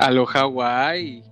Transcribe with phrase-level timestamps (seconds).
[0.00, 1.22] Alo Hawái.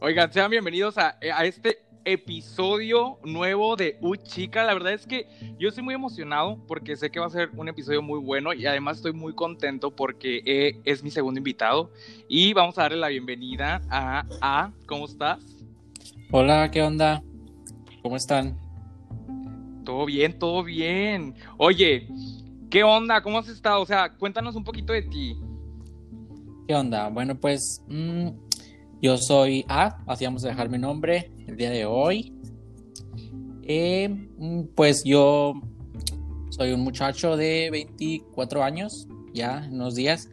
[0.00, 4.64] Oigan, sean bienvenidos a, a, este episodio nuevo de Uy Chica.
[4.64, 5.28] La verdad es que
[5.58, 8.64] yo estoy muy emocionado porque sé que va a ser un episodio muy bueno y
[8.64, 11.92] además estoy muy contento porque eh, es mi segundo invitado
[12.26, 14.72] y vamos a darle la bienvenida a A.
[14.86, 15.44] ¿Cómo estás?
[16.30, 17.22] Hola, ¿qué onda?
[18.00, 18.58] ¿Cómo están?
[19.84, 21.34] Todo bien, todo bien.
[21.58, 22.08] Oye,
[22.70, 23.22] ¿qué onda?
[23.22, 23.82] ¿Cómo has estado?
[23.82, 25.36] O sea, cuéntanos un poquito de ti.
[26.66, 27.08] ¿Qué onda?
[27.10, 28.28] Bueno, pues mmm,
[29.02, 32.32] yo soy A, así vamos a dejar mi nombre el día de hoy.
[33.64, 34.28] Eh,
[34.74, 35.60] pues yo
[36.48, 40.30] soy un muchacho de 24 años, ya en unos días,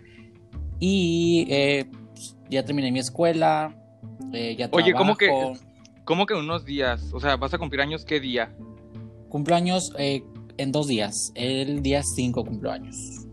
[0.80, 1.92] y eh,
[2.50, 3.76] ya terminé mi escuela.
[4.32, 5.30] Eh, ya Oye, ¿cómo que,
[6.06, 7.12] ¿cómo que unos días?
[7.14, 8.56] O sea, ¿vas a cumplir años qué día?
[9.28, 11.34] Cumpleaños en dos días.
[11.36, 13.28] El día 5 cumplo años.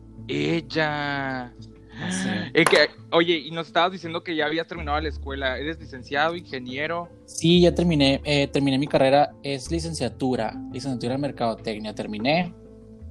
[2.52, 5.58] Que, oye, y nos estabas diciendo que ya habías terminado la escuela.
[5.58, 7.08] ¿Eres licenciado, ingeniero?
[7.26, 8.20] Sí, ya terminé.
[8.24, 9.30] Eh, terminé mi carrera.
[9.42, 10.54] Es licenciatura.
[10.72, 11.94] Licenciatura en Mercadotecnia.
[11.94, 12.52] Terminé.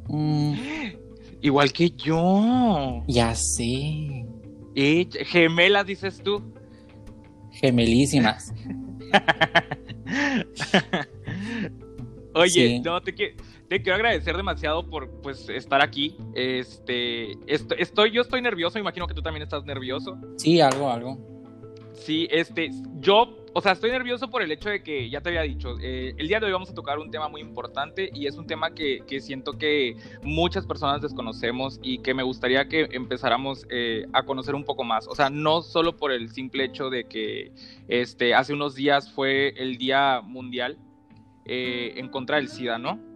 [0.07, 0.53] Mm.
[1.41, 3.03] Igual que yo.
[3.07, 4.25] Ya sé.
[4.75, 6.41] Eh, gemelas, dices tú.
[7.51, 8.53] Gemelísimas.
[12.35, 12.79] Oye, sí.
[12.81, 13.15] no, te,
[13.69, 16.17] te, quiero agradecer demasiado por pues estar aquí.
[16.33, 20.17] Este, estoy, estoy, yo estoy nervioso, imagino que tú también estás nervioso.
[20.37, 21.17] Sí, algo, algo.
[21.97, 25.41] Sí, este, yo, o sea, estoy nervioso por el hecho de que, ya te había
[25.41, 28.37] dicho, eh, el día de hoy vamos a tocar un tema muy importante y es
[28.37, 33.65] un tema que, que siento que muchas personas desconocemos y que me gustaría que empezáramos
[33.71, 35.07] eh, a conocer un poco más.
[35.07, 37.51] O sea, no solo por el simple hecho de que
[37.87, 40.77] este, hace unos días fue el Día Mundial
[41.45, 43.06] eh, en contra del SIDA, ¿no?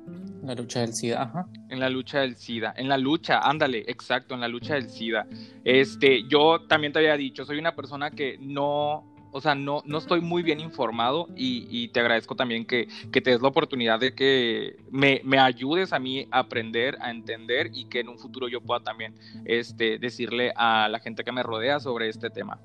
[0.44, 1.48] La lucha del SIDA, ajá.
[1.70, 5.28] En la lucha del SIDA, en la lucha, ándale, exacto, en la lucha del SIDA.
[5.64, 10.00] Este, yo también te había dicho, soy una persona que no, o sea, no, no
[10.00, 14.00] estoy muy bien informado y, y te agradezco también que, que, te des la oportunidad
[14.00, 18.18] de que me, me, ayudes a mí a aprender, a entender y que en un
[18.18, 19.14] futuro yo pueda también
[19.46, 22.60] este, decirle a la gente que me rodea sobre este tema.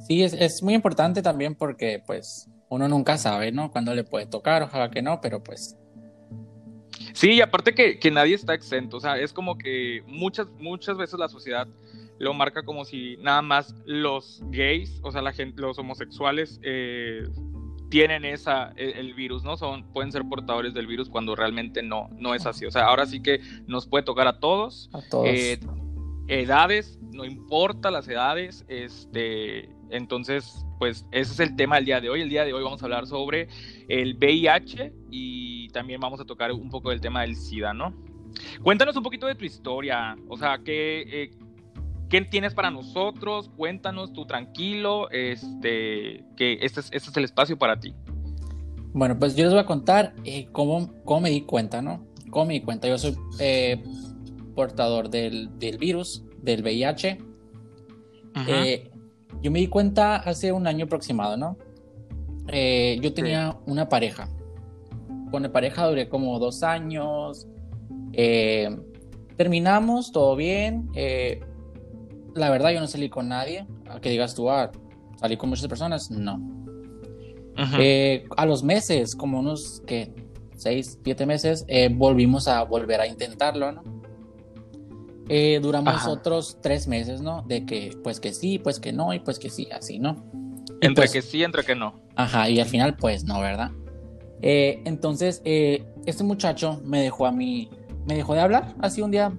[0.00, 3.70] Sí, es, es muy importante también porque, pues, uno nunca sabe, ¿no?
[3.70, 5.76] Cuándo le puede tocar, ojalá que no, pero pues.
[7.20, 10.96] Sí, y aparte que, que, nadie está exento, o sea, es como que muchas, muchas
[10.96, 11.68] veces la sociedad
[12.18, 17.28] lo marca como si nada más los gays, o sea, la gente, los homosexuales eh,
[17.90, 19.58] tienen esa, el, el, virus, ¿no?
[19.58, 22.64] Son, pueden ser portadores del virus cuando realmente no, no es así.
[22.64, 24.88] O sea, ahora sí que nos puede tocar a todos.
[24.94, 25.26] A todos.
[25.28, 25.60] Eh,
[26.26, 32.08] edades, no importa las edades, este, entonces, pues ese es el tema del día de
[32.08, 32.22] hoy.
[32.22, 33.48] El día de hoy vamos a hablar sobre
[33.88, 37.94] el VIH y también vamos a tocar un poco del tema del SIDA, ¿no?
[38.62, 41.30] Cuéntanos un poquito de tu historia, o sea, ¿qué, eh,
[42.08, 43.50] ¿qué tienes para nosotros?
[43.56, 47.94] Cuéntanos tú tranquilo, este, que este es, este es el espacio para ti.
[48.92, 52.06] Bueno, pues yo les voy a contar eh, cómo, cómo, me di cuenta, ¿no?
[52.30, 52.88] Cómo me di cuenta.
[52.88, 53.82] Yo soy eh,
[54.54, 57.18] portador del, del, virus, del VIH.
[58.48, 58.90] Eh,
[59.42, 61.56] yo me di cuenta hace un año aproximado, ¿no?
[62.48, 63.58] Eh, yo tenía sí.
[63.66, 64.28] una pareja.
[65.30, 67.46] Con la pareja duré como dos años.
[68.12, 68.76] Eh,
[69.36, 70.88] terminamos, todo bien.
[70.94, 71.40] Eh,
[72.34, 73.66] la verdad, yo no salí con nadie.
[73.88, 74.70] A que digas tú, ah,
[75.16, 76.10] salí con muchas personas.
[76.10, 76.40] No.
[78.36, 80.14] A los meses, como unos que
[80.56, 83.99] seis, siete meses, volvimos a volver a intentarlo, ¿no?
[85.32, 86.10] Eh, duramos Ajá.
[86.10, 87.42] otros tres meses, ¿no?
[87.42, 90.16] De que, pues que sí, pues que no, y pues que sí, así, ¿no?
[90.80, 91.94] Entre pues, que sí, entre que no.
[92.16, 93.70] Ajá, y al final, pues no, ¿verdad?
[94.42, 97.70] Eh, entonces, eh, este muchacho me dejó a mí,
[98.08, 99.32] me dejó de hablar, así un día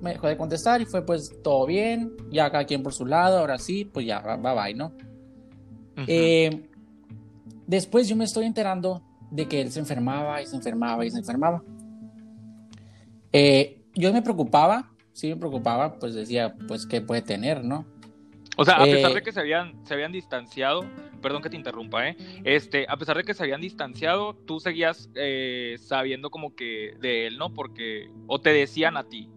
[0.00, 3.38] me dejó de contestar y fue pues todo bien, ya cada quien por su lado,
[3.38, 4.86] ahora sí, pues ya, bye bye, ¿no?
[5.98, 6.68] Uh -huh.
[7.64, 11.18] después yo me estoy enterando de que él se enfermaba y se enfermaba y se
[11.18, 11.62] enfermaba.
[13.94, 17.84] yo me preocupaba sí me preocupaba, pues decía, pues qué puede tener, ¿no?
[18.56, 20.84] O sea, a pesar eh, de que se habían, se habían distanciado,
[21.20, 22.16] perdón que te interrumpa, ¿eh?
[22.44, 27.26] Este, a pesar de que se habían distanciado, tú seguías eh, sabiendo como que de
[27.26, 27.52] él, ¿no?
[27.52, 29.28] Porque, o te decían a ti.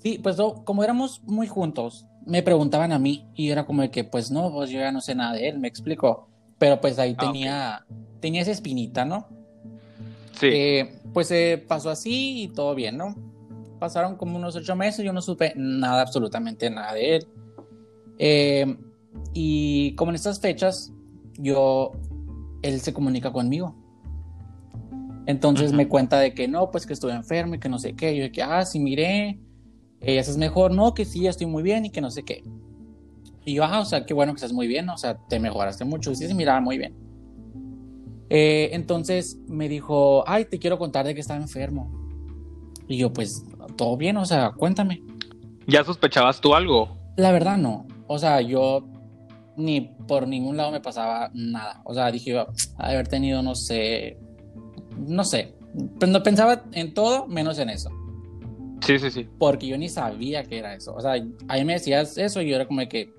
[0.00, 4.04] Sí, pues como éramos muy juntos, me preguntaban a mí y era como de que,
[4.04, 6.28] pues no, pues yo ya no sé nada de él, me explico.
[6.56, 7.96] Pero pues ahí tenía, ah, okay.
[8.20, 9.26] tenía esa espinita, ¿no?
[10.38, 10.46] Sí.
[10.52, 11.32] Eh, pues
[11.66, 13.29] pasó así y todo bien, ¿no?
[13.80, 17.26] Pasaron como unos ocho meses, yo no supe nada, absolutamente nada de él.
[18.18, 18.76] Eh,
[19.32, 20.92] y como en estas fechas,
[21.38, 21.92] yo,
[22.62, 23.74] él se comunica conmigo.
[25.26, 25.78] Entonces uh -huh.
[25.78, 28.14] me cuenta de que no, pues que estoy enfermo y que no sé qué.
[28.16, 29.40] Yo de que, ah, sí, miré,
[30.00, 32.22] eh, ya estás mejor, no, que sí, ya estoy muy bien y que no sé
[32.22, 32.42] qué.
[33.44, 35.84] Y yo, ah, o sea, qué bueno que estás muy bien, o sea, te mejoraste
[35.84, 36.12] mucho.
[36.12, 36.94] Y sí, se miraba muy bien.
[38.28, 41.99] Eh, entonces me dijo, ay, te quiero contar de que estaba enfermo.
[42.90, 43.44] Y yo, pues,
[43.76, 45.00] todo bien, o sea, cuéntame.
[45.68, 46.98] ¿Ya sospechabas tú algo?
[47.16, 47.86] La verdad no.
[48.08, 48.84] O sea, yo
[49.56, 51.82] ni por ningún lado me pasaba nada.
[51.84, 52.44] O sea, dije,
[52.76, 54.18] haber tenido, no sé,
[54.98, 55.54] no sé.
[56.04, 57.90] No pensaba en todo menos en eso.
[58.80, 59.28] Sí, sí, sí.
[59.38, 60.92] Porque yo ni sabía que era eso.
[60.92, 61.12] O sea,
[61.46, 63.14] ahí me decías eso y yo era como de que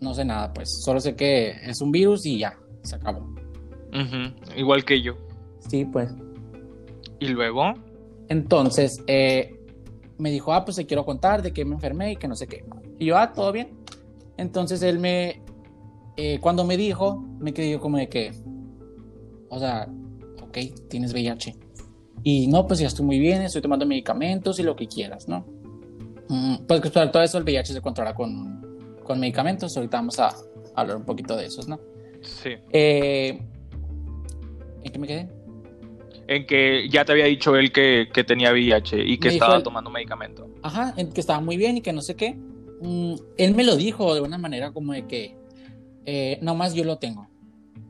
[0.00, 0.82] no sé nada, pues.
[0.82, 3.32] Solo sé que es un virus y ya, se acabó.
[4.56, 5.14] Igual que yo.
[5.68, 6.12] Sí, pues.
[7.20, 7.74] ¿Y luego?
[8.30, 9.60] Entonces, eh,
[10.16, 12.46] me dijo, ah, pues te quiero contar de que me enfermé y que no sé
[12.46, 12.64] qué.
[12.98, 13.70] Y yo, ah, todo bien.
[14.36, 15.42] Entonces él me,
[16.16, 18.32] eh, cuando me dijo, me quedé yo como de que,
[19.48, 19.88] o sea,
[20.42, 21.56] ok, tienes VIH.
[22.22, 25.44] Y no, pues ya estoy muy bien, estoy tomando medicamentos y lo que quieras, ¿no?
[26.28, 29.76] Mm, pues para todo eso el VIH se controla con, con medicamentos.
[29.76, 30.32] Ahorita vamos a,
[30.76, 31.80] hablar un poquito de esos, ¿no?
[32.22, 32.50] Sí.
[32.72, 33.42] Eh,
[34.84, 35.28] ¿En qué me quedé?
[36.30, 39.90] En que ya te había dicho él que, que tenía VIH y que estaba tomando
[39.90, 40.48] medicamento.
[40.62, 42.36] Ajá, en que estaba muy bien y que no sé qué.
[42.80, 45.36] Mm, él me lo dijo de una manera como de que
[46.06, 47.26] eh, nomás yo lo tengo.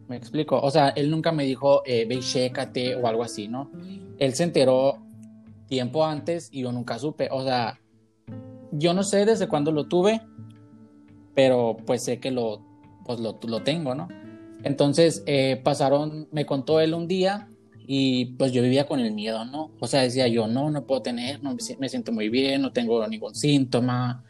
[0.08, 0.58] Me explico.
[0.58, 3.70] O sea, él nunca me dijo, eh, ve y chécate o algo así, ¿no?
[4.18, 4.96] Él se enteró
[5.68, 7.28] tiempo antes y yo nunca supe.
[7.30, 7.78] O sea,
[8.72, 10.22] yo no sé desde cuándo lo tuve,
[11.34, 12.64] pero pues sé que lo,
[13.04, 14.08] pues lo, lo tengo, ¿no?
[14.62, 17.49] Entonces eh, pasaron, me contó él un día
[17.92, 19.72] y pues yo vivía con el miedo, ¿no?
[19.80, 23.04] O sea, decía yo, no, no puedo tener, no me siento muy bien, no tengo
[23.08, 24.22] ningún síntoma.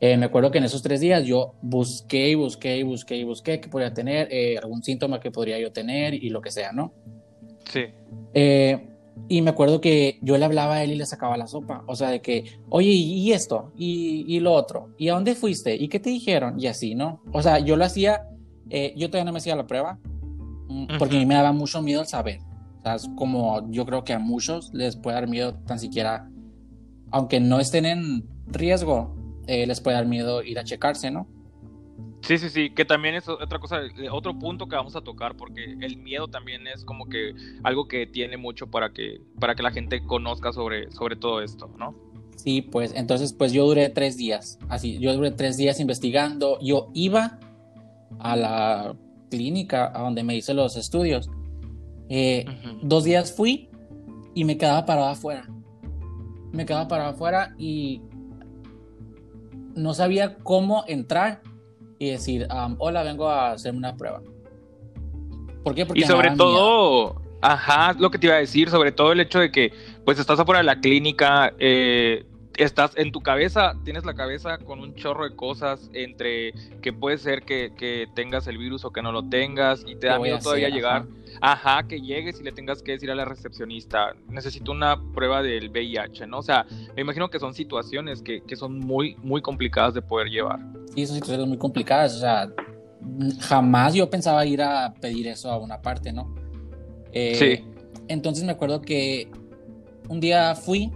[0.00, 3.24] Eh, me acuerdo que en esos tres días yo busqué y busqué y busqué y
[3.24, 6.70] busqué que podría tener, eh, algún síntoma que podría yo tener y lo que sea,
[6.70, 6.92] ¿no?
[7.64, 7.86] Sí.
[9.28, 11.82] y me acuerdo que yo le hablaba a él y le sacaba la sopa.
[11.88, 13.72] O sea, de que, oye, ¿y esto?
[13.76, 14.94] ¿Y, y lo otro?
[14.96, 15.74] ¿Y a dónde fuiste?
[15.74, 16.60] ¿Y qué te dijeron?
[16.60, 17.20] Y así, ¿no?
[17.32, 18.28] O sea, yo lo hacía
[18.70, 19.98] eh, yo todavía no me hacía la prueba
[20.68, 22.38] mm, porque a mí me daba mucho miedo el saber.
[23.16, 26.28] Como yo creo que a muchos les puede dar miedo tan siquiera,
[27.10, 29.14] aunque no estén en riesgo,
[29.46, 31.26] eh, les puede dar miedo ir a checarse, ¿no?
[32.22, 35.36] Sí, sí, sí, que también es otra cosa, eh, otro punto que vamos a tocar,
[35.36, 37.32] porque el miedo también es como que
[37.62, 41.70] algo que tiene mucho para que, para que la gente conozca sobre, sobre todo esto,
[41.78, 41.94] ¿no?
[42.36, 46.90] Sí, pues entonces pues yo duré tres días, así, yo duré tres días investigando, yo
[46.92, 47.38] iba
[48.18, 48.96] a la
[49.30, 51.30] clínica a donde me hice los estudios.
[52.08, 52.44] Eh,
[52.82, 53.68] dos días fui
[54.34, 55.46] y me quedaba parado afuera.
[56.52, 58.00] Me quedaba parado afuera y
[59.74, 61.42] no sabía cómo entrar
[61.98, 62.46] y decir,
[62.78, 64.22] hola, vengo a hacerme una prueba.
[65.62, 65.84] ¿Por qué?
[65.84, 69.40] Porque y sobre todo, ajá, lo que te iba a decir, sobre todo el hecho
[69.40, 69.72] de que
[70.04, 72.24] pues estás afuera de la clínica, eh,
[72.58, 76.52] estás en tu cabeza, tienes la cabeza con un chorro de cosas entre
[76.82, 80.18] que puede ser que, tengas el virus o que no lo tengas y te da
[80.18, 81.06] miedo todavía llegar.
[81.40, 81.86] Ajá.
[81.86, 86.26] que llegues y le tengas que decir a la recepcionista, necesito una prueba del VIH,
[86.26, 86.38] ¿no?
[86.38, 86.66] O sea,
[86.96, 90.58] me imagino que son situaciones que, son muy, muy complicadas de poder llevar.
[90.94, 92.50] Sí, son situaciones muy complicadas, o sea,
[93.40, 96.34] jamás yo pensaba ir a pedir eso a una parte, ¿no?
[97.12, 97.64] Eh, sí.
[98.08, 99.30] Entonces me acuerdo que
[100.08, 100.90] un día fui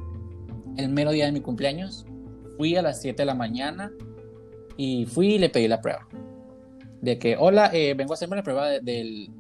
[0.77, 2.05] el mero día de mi cumpleaños.
[2.57, 3.93] Fui a las 7 de la mañana
[4.77, 6.07] y fui y le pedí la prueba.
[7.01, 9.31] De que, hola, eh, vengo a hacerme la prueba del...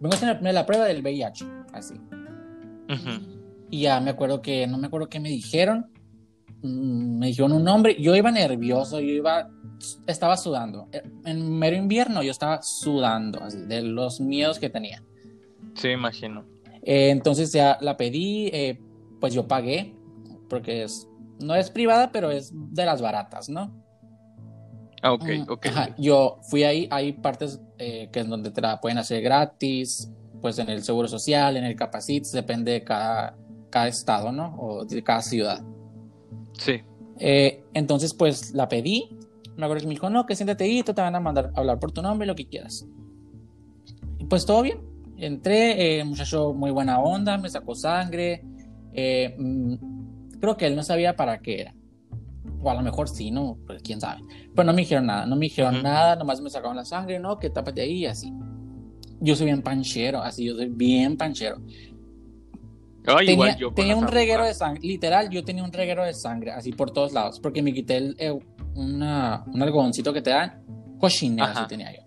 [0.00, 1.94] Vengo a hacerme la prueba del VIH, así.
[3.70, 5.86] Y ya me acuerdo que, no me acuerdo qué me dijeron.
[6.62, 7.96] Mm, me dijeron un nombre.
[8.00, 9.48] Yo iba nervioso, yo iba,
[10.06, 10.88] estaba sudando.
[11.24, 15.02] En mero invierno yo estaba sudando, así, de los miedos que tenía.
[15.74, 16.44] Sí, imagino.
[16.82, 18.80] Eh, entonces ya la pedí, eh,
[19.20, 19.94] pues yo pagué
[20.52, 21.08] porque es,
[21.40, 23.72] no es privada, pero es de las baratas, ¿no?
[25.00, 25.66] Ah, ok, mm, ok.
[25.96, 30.58] Yo fui ahí, hay partes eh, que es donde te la pueden hacer gratis, pues
[30.58, 33.34] en el Seguro Social, en el Capacit, depende de cada,
[33.70, 34.54] cada estado, ¿no?
[34.58, 35.62] O de cada ciudad.
[36.58, 36.82] Sí.
[37.18, 39.08] Eh, entonces, pues la pedí.
[39.56, 41.78] Me acuerdo que me dijo, no, que siéntate ahí, te van a mandar a hablar
[41.78, 42.86] por tu nombre, lo que quieras.
[44.18, 44.80] Y pues todo bien.
[45.16, 48.44] Entré, eh, muchacho muy buena onda, me sacó sangre.
[48.92, 49.91] Eh, mm,
[50.42, 51.74] Creo que él no sabía para qué era.
[52.60, 53.58] O a lo mejor sí, ¿no?
[53.64, 54.22] Pues quién sabe.
[54.52, 57.38] Pero no me dijeron nada, no me dijeron nada, nomás me sacaron la sangre, ¿no?
[57.38, 58.32] Que tápate ahí y así.
[59.20, 61.62] Yo soy bien panchero, así, yo soy bien panchero.
[63.04, 66.50] tenía, igual yo tenía un reguero de sangre, literal, yo tenía un reguero de sangre,
[66.50, 68.36] así por todos lados, porque me quité el, eh,
[68.74, 70.64] una, un algodoncito que te dan,
[70.98, 72.02] cochinero, así tenía yo.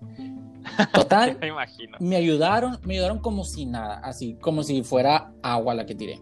[0.93, 1.97] Total, me, imagino.
[2.01, 6.19] me ayudaron, me ayudaron como si nada, así, como si fuera agua la que tiré.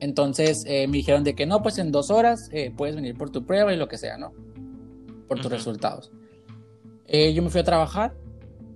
[0.00, 3.30] Entonces eh, me dijeron de que no, pues en dos horas eh, puedes venir por
[3.30, 4.32] tu prueba y lo que sea, ¿no?
[5.26, 6.10] Por tus resultados.
[7.08, 8.14] Eh, yo me fui a trabajar,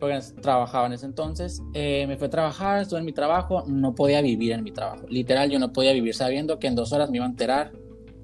[0.01, 1.63] porque trabajaba en ese entonces.
[1.75, 5.07] Eh, me fui a trabajar, estuve en mi trabajo, no podía vivir en mi trabajo.
[5.09, 7.73] Literal, yo no podía vivir sabiendo que en dos horas me iba a enterar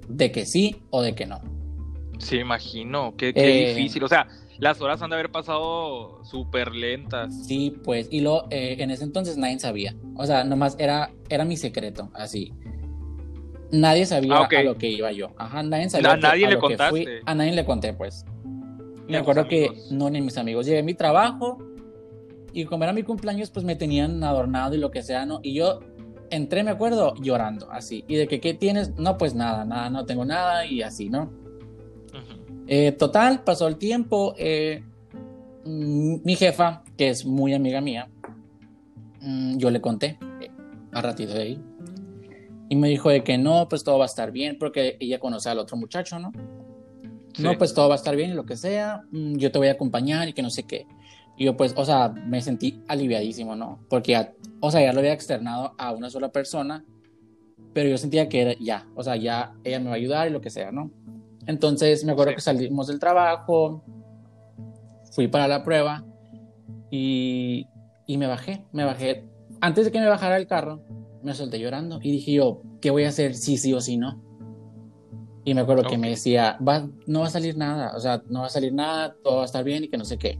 [0.07, 1.39] de que sí o de que no.
[2.17, 4.03] Sí, imagino, qué, qué eh, difícil.
[4.03, 4.27] O sea,
[4.57, 7.45] las horas han de haber pasado súper lentas.
[7.45, 9.95] Sí, pues, y lo, en ese entonces nadie sabía.
[10.15, 12.51] O sea, nomás era, era mi secreto, así.
[13.71, 15.31] Nadie sabía ah, a lo que iba yo.
[15.37, 16.13] Ajá, nadie sabía.
[16.13, 17.21] A, nadie le contaste.
[17.25, 18.25] A nadie le conté, pues.
[19.07, 20.65] Me acuerdo que no, ni mis amigos.
[20.65, 21.57] Llegué a mi trabajo
[22.53, 25.39] y como era mi cumpleaños, pues me tenían adornado y lo que sea, ¿no?
[25.43, 25.79] Y yo
[26.29, 28.03] entré, me acuerdo, llorando, así.
[28.07, 28.97] Y de que, ¿qué tienes?
[28.97, 31.31] No, pues nada, nada, no tengo nada y así, ¿no?
[32.67, 34.35] Eh, total, pasó el tiempo.
[34.37, 34.83] Eh,
[35.65, 38.09] mm, mi jefa, que es muy amiga mía,
[39.21, 40.51] mm, yo le conté eh,
[40.91, 41.61] a ratito de ahí.
[42.69, 45.49] Y me dijo de que no, pues todo va a estar bien, porque ella conoce
[45.49, 46.31] al otro muchacho, ¿no?
[47.39, 49.69] No, pues todo va a estar bien y lo que sea, mm, yo te voy
[49.69, 50.85] a acompañar y que no sé qué.
[51.37, 53.79] Y yo pues, o sea, me sentí aliviadísimo, ¿no?
[53.89, 56.85] Porque, ya, o sea, ya lo había externado a una sola persona,
[57.73, 60.31] pero yo sentía que era ya, o sea, ya ella me va a ayudar y
[60.31, 60.91] lo que sea, ¿no?
[61.47, 63.83] Entonces me acuerdo que salimos del trabajo,
[65.11, 66.05] fui para la prueba
[66.91, 67.67] y,
[68.05, 69.25] y me bajé, me bajé.
[69.61, 70.81] Antes de que me bajara el carro,
[71.23, 74.21] me solté llorando y dije yo, ¿qué voy a hacer si sí o si no?
[75.43, 78.41] Y me acuerdo que me decía, va, no va a salir nada, o sea, no
[78.41, 80.39] va a salir nada, todo va a estar bien y que no sé qué.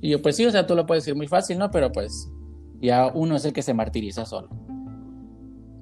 [0.00, 1.70] Y yo, pues sí, o sea, tú lo puedes decir muy fácil, ¿no?
[1.70, 2.30] Pero pues
[2.80, 4.48] ya uno es el que se martiriza solo.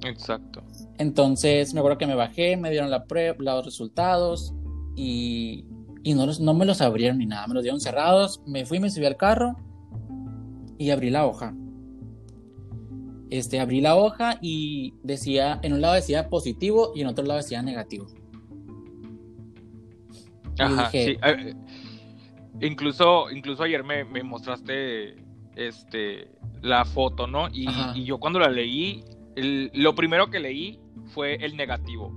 [0.04, 0.62] Exacto.
[0.98, 4.54] Entonces me acuerdo que me bajé, me dieron la prueba, los resultados
[4.94, 5.64] y,
[6.02, 8.40] y no, no me los abrieron ni nada, me los dieron cerrados.
[8.46, 9.56] Me fui, me subí al carro
[10.78, 11.54] y abrí la hoja
[13.38, 17.38] este, abrí la hoja y decía, en un lado decía positivo y en otro lado
[17.38, 18.06] decía negativo.
[20.58, 21.16] Ajá, sí.
[21.20, 21.54] Eh,
[22.60, 25.16] incluso, incluso ayer me, mostraste
[25.56, 26.28] este,
[26.62, 27.48] la foto, ¿no?
[27.52, 29.02] Y, yo cuando la leí,
[29.34, 32.16] lo primero que leí fue el negativo.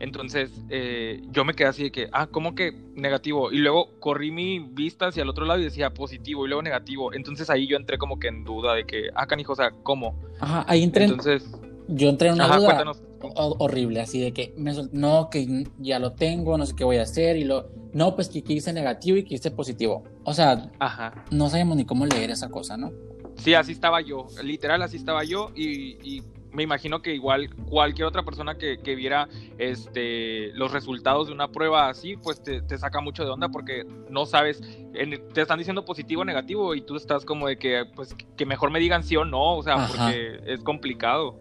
[0.00, 3.52] Entonces eh, yo me quedé así de que, ah, ¿cómo que negativo?
[3.52, 7.12] Y luego corrí mi vista hacia el otro lado y decía positivo y luego negativo.
[7.12, 10.14] Entonces ahí yo entré como que en duda de que, ah, canijo, o sea, ¿cómo?
[10.40, 11.04] Ajá, ahí entré.
[11.04, 11.50] Entonces.
[11.88, 12.92] Yo entré en una duda
[13.34, 14.54] horrible, así de que,
[14.92, 17.38] no, que ya lo tengo, no sé qué voy a hacer.
[17.38, 20.04] Y lo, no, pues que hice negativo y que hice positivo.
[20.24, 21.24] O sea, Ajá.
[21.30, 22.92] no sabemos ni cómo leer esa cosa, ¿no?
[23.36, 28.06] Sí, así estaba yo, literal así estaba yo y, y me imagino que igual cualquier
[28.06, 29.28] otra persona que, viera
[29.58, 34.26] este, los resultados de una prueba así, pues te, saca mucho de onda porque no
[34.26, 34.60] sabes,
[34.92, 38.70] te están diciendo positivo o negativo y tú estás como de que, pues, que mejor
[38.70, 41.38] me digan sí o no, o sea, porque es complicado.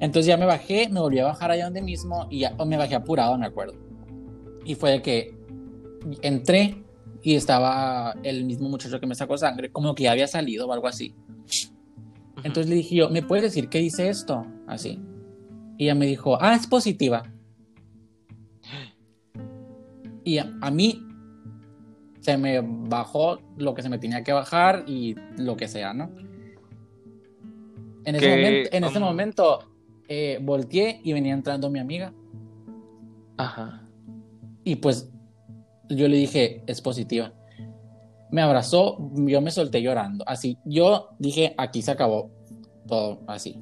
[0.00, 2.94] Entonces ya me bajé, me volví a bajar allá donde mismo y ya me bajé
[2.94, 3.74] apurado, me acuerdo.
[4.64, 5.34] Y fue de que
[6.22, 6.82] entré
[7.22, 10.72] y estaba el mismo muchacho que me sacó sangre, como que ya había salido o
[10.72, 11.14] algo así.
[12.46, 14.46] Entonces le dije yo, ¿me puedes decir qué dice esto?
[14.68, 15.00] Así.
[15.78, 17.24] Y ella me dijo, ah, es positiva.
[20.22, 21.02] Y a, mí
[22.20, 26.08] se me bajó lo que se me tenía que bajar y lo que sea, ¿no?
[28.04, 29.58] En ese momento, en ese momento
[30.08, 32.12] eh, volteé y venía entrando mi amiga.
[33.36, 33.88] Ajá.
[34.62, 35.10] Y pues
[35.88, 37.32] yo le dije, es positiva
[38.30, 40.24] me abrazó, yo me solté llorando.
[40.26, 42.35] Así, yo dije, aquí se acabó
[42.86, 43.58] todo así.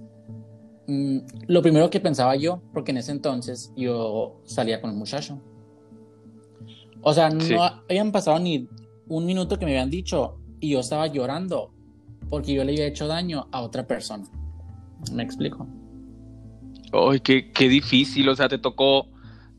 [0.87, 5.41] Mm, lo primero que pensaba yo, porque en ese entonces yo salía con el muchacho.
[7.01, 8.69] O sea, no habían pasado ni
[9.09, 11.75] un minuto que me habían dicho y yo estaba llorando
[12.31, 14.25] porque yo le había hecho daño a otra persona.
[15.13, 15.67] ¿Me explico?
[16.93, 19.09] Ay, qué, qué difícil, o sea, te tocó,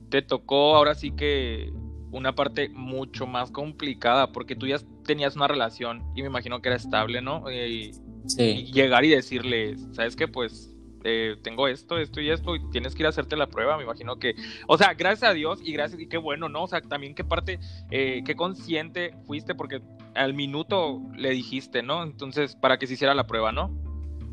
[0.09, 1.71] te tocó ahora sí que
[2.11, 6.69] una parte mucho más complicada porque tú ya tenías una relación y me imagino que
[6.69, 7.51] era estable, ¿no?
[7.51, 7.91] Y,
[8.27, 8.65] sí.
[8.71, 10.27] llegar y decirle, ¿sabes qué?
[10.27, 13.77] Pues eh, tengo esto, esto y esto, y tienes que ir a hacerte la prueba,
[13.77, 14.33] me imagino que,
[14.67, 16.63] o sea, gracias a Dios y gracias, y qué bueno, ¿no?
[16.63, 17.59] O sea, también qué parte,
[17.91, 19.81] eh, qué consciente fuiste, porque
[20.15, 22.01] al minuto le dijiste, ¿no?
[22.01, 23.85] Entonces, para que se hiciera la prueba, ¿no?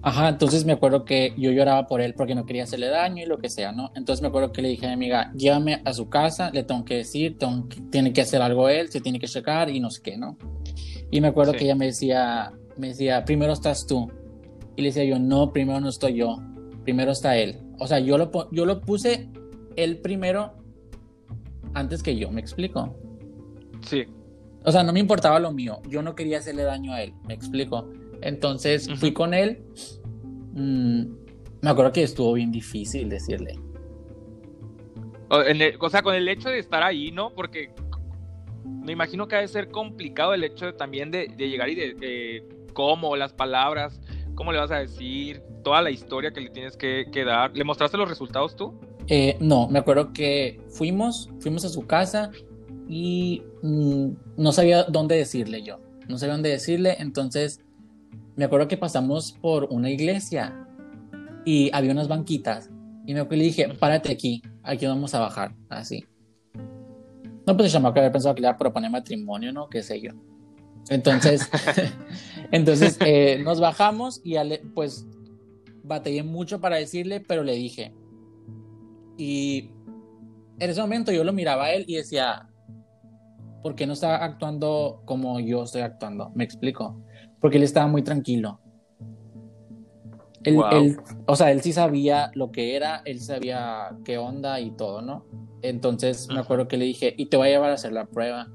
[0.05, 3.27] Ajá, entonces me acuerdo que yo lloraba por él porque no quería hacerle daño y
[3.27, 3.93] lo que sea, ¿no?
[3.95, 6.85] Entonces me acuerdo que le dije a mi amiga, llévame a su casa, le tengo
[6.85, 7.37] que decir,
[7.91, 10.37] tiene que hacer algo él, se tiene que checar y no sé qué, ¿no?
[11.11, 14.11] Y me acuerdo que ella me decía, me decía, primero estás tú.
[14.77, 16.39] Y le decía yo, no, primero no estoy yo,
[16.85, 17.59] primero está él.
[17.79, 19.29] O sea, yo lo, yo lo puse
[19.77, 20.55] él primero
[21.75, 22.95] antes que yo, ¿me explico?
[23.87, 24.05] Sí.
[24.65, 27.35] O sea, no me importaba lo mío, yo no quería hacerle daño a él, ¿me
[27.35, 27.91] explico?
[28.21, 29.65] Entonces fui con él.
[30.53, 31.03] Mm,
[31.61, 33.59] me acuerdo que estuvo bien difícil decirle.
[35.29, 37.31] O, sea, con el hecho de estar ahí, ¿no?
[37.35, 37.71] Porque
[38.65, 42.45] me imagino que ha de ser complicado el hecho de, también de, llegar y de,
[42.73, 44.01] cómo, las palabras,
[44.35, 47.55] cómo le vas a decir, toda la historia que le tienes que, dar.
[47.57, 48.75] ¿Le mostraste los resultados tú?
[49.09, 52.31] Eh, no, me acuerdo que fuimos, fuimos a su casa
[52.89, 57.61] y mm, no sabía dónde decirle yo, no sabía dónde decirle, entonces
[58.37, 60.67] me acuerdo que pasamos por una iglesia
[61.45, 62.71] y había unas banquitas
[63.07, 66.05] y me acuerdo que le dije, párate aquí, aquí vamos a bajar, así.
[67.45, 69.69] No, pues el chamaco había pensado que le iba a proponer matrimonio, ¿no?
[69.69, 70.13] Qué sé yo.
[70.89, 71.49] Entonces,
[72.53, 74.37] entonces eh, nos bajamos y
[74.75, 75.07] pues
[75.83, 77.95] batallé mucho para decirle, pero le dije.
[79.17, 79.71] Y
[80.59, 82.49] en ese momento yo lo miraba a él y decía,
[83.63, 86.31] ¿por qué no está actuando como yo estoy actuando?
[86.35, 87.03] Me explico.
[87.41, 88.61] Porque él estaba muy tranquilo.
[90.45, 90.97] Él,
[91.27, 95.25] o sea, él sí sabía lo que era, él sabía qué onda y todo, ¿no?
[95.63, 98.49] Entonces me acuerdo que le dije, y te voy a llevar a hacer la prueba.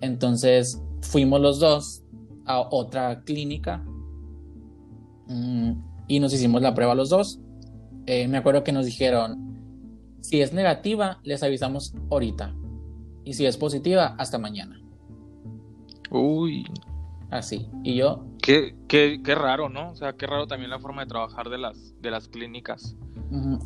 [0.00, 2.02] Entonces fuimos los dos
[2.46, 3.84] a otra clínica
[5.26, 5.72] mm,
[6.08, 7.40] y nos hicimos la prueba los dos.
[8.06, 12.54] Eh, me acuerdo que nos dijeron, si es negativa, les avisamos ahorita.
[13.24, 14.80] Y si es positiva, hasta mañana.
[16.10, 16.66] Uy.
[17.30, 17.68] Así.
[17.84, 18.24] Y yo.
[18.42, 19.90] Qué, qué, qué, raro, ¿no?
[19.90, 22.96] O sea, qué raro también la forma de trabajar de las, de las clínicas.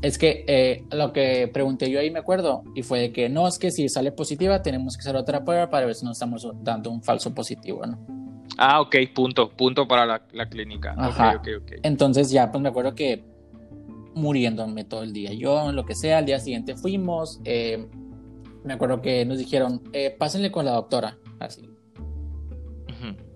[0.03, 3.49] Es que eh, lo que pregunté yo ahí me acuerdo y fue de que no,
[3.49, 6.47] es que si sale positiva tenemos que hacer otra prueba para ver si no estamos
[6.63, 7.99] dando un falso positivo, ¿no?
[8.59, 10.95] Ah, ok, punto, punto para la, la clínica.
[10.97, 11.37] Ajá.
[11.39, 13.25] Okay, okay, Entonces ya, pues me acuerdo que
[14.15, 17.89] muriéndome todo el día, yo, lo que sea, al día siguiente fuimos, eh,
[18.63, 21.71] me acuerdo que nos dijeron, eh, pásenle con la doctora, así.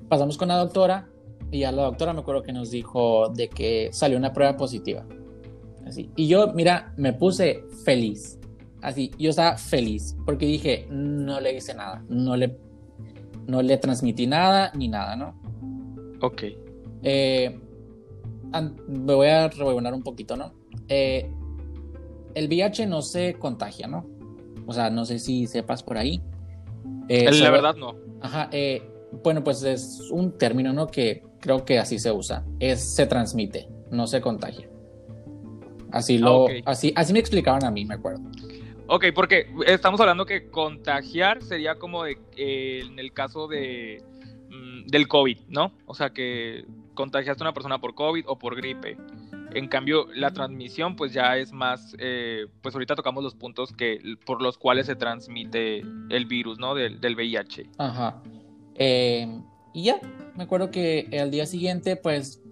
[0.08, 1.06] Pasamos con la doctora
[1.50, 5.04] y ya la doctora me acuerdo que nos dijo de que salió una prueba positiva.
[5.88, 6.10] Así.
[6.16, 8.38] Y yo, mira, me puse feliz.
[8.82, 12.56] Así, yo estaba feliz porque dije, no le hice nada, no le,
[13.46, 15.40] no le transmití nada ni nada, ¿no?
[16.20, 16.42] Ok.
[17.02, 17.58] Eh,
[18.86, 20.52] me voy a rebobinar un poquito, ¿no?
[20.88, 21.30] Eh,
[22.34, 24.06] el VIH no se contagia, ¿no?
[24.66, 26.20] O sea, no sé si sepas por ahí.
[27.08, 27.96] Eh, la verdad no.
[28.20, 28.50] Ajá,
[29.24, 30.86] bueno, pues es un término, ¿no?
[30.86, 32.44] Que creo que así se usa.
[32.60, 34.68] Es se transmite, no se contagia.
[35.92, 38.22] Así ah, lo, así, así me explicaban a mí, me acuerdo.
[38.88, 44.02] Ok, porque estamos hablando que contagiar sería como de, eh, en el caso de
[44.48, 45.72] mm, del COVID, ¿no?
[45.84, 48.96] O sea que contagiaste a una persona por COVID o por gripe.
[49.52, 54.00] En cambio, la transmisión, pues ya es más, eh, pues ahorita tocamos los puntos que
[54.26, 56.74] por los cuales se transmite el virus, ¿no?
[56.74, 57.70] Del, del VIH.
[57.78, 58.22] Ajá.
[58.74, 59.26] Eh,
[59.74, 60.00] y ya,
[60.34, 62.42] me acuerdo que al día siguiente, pues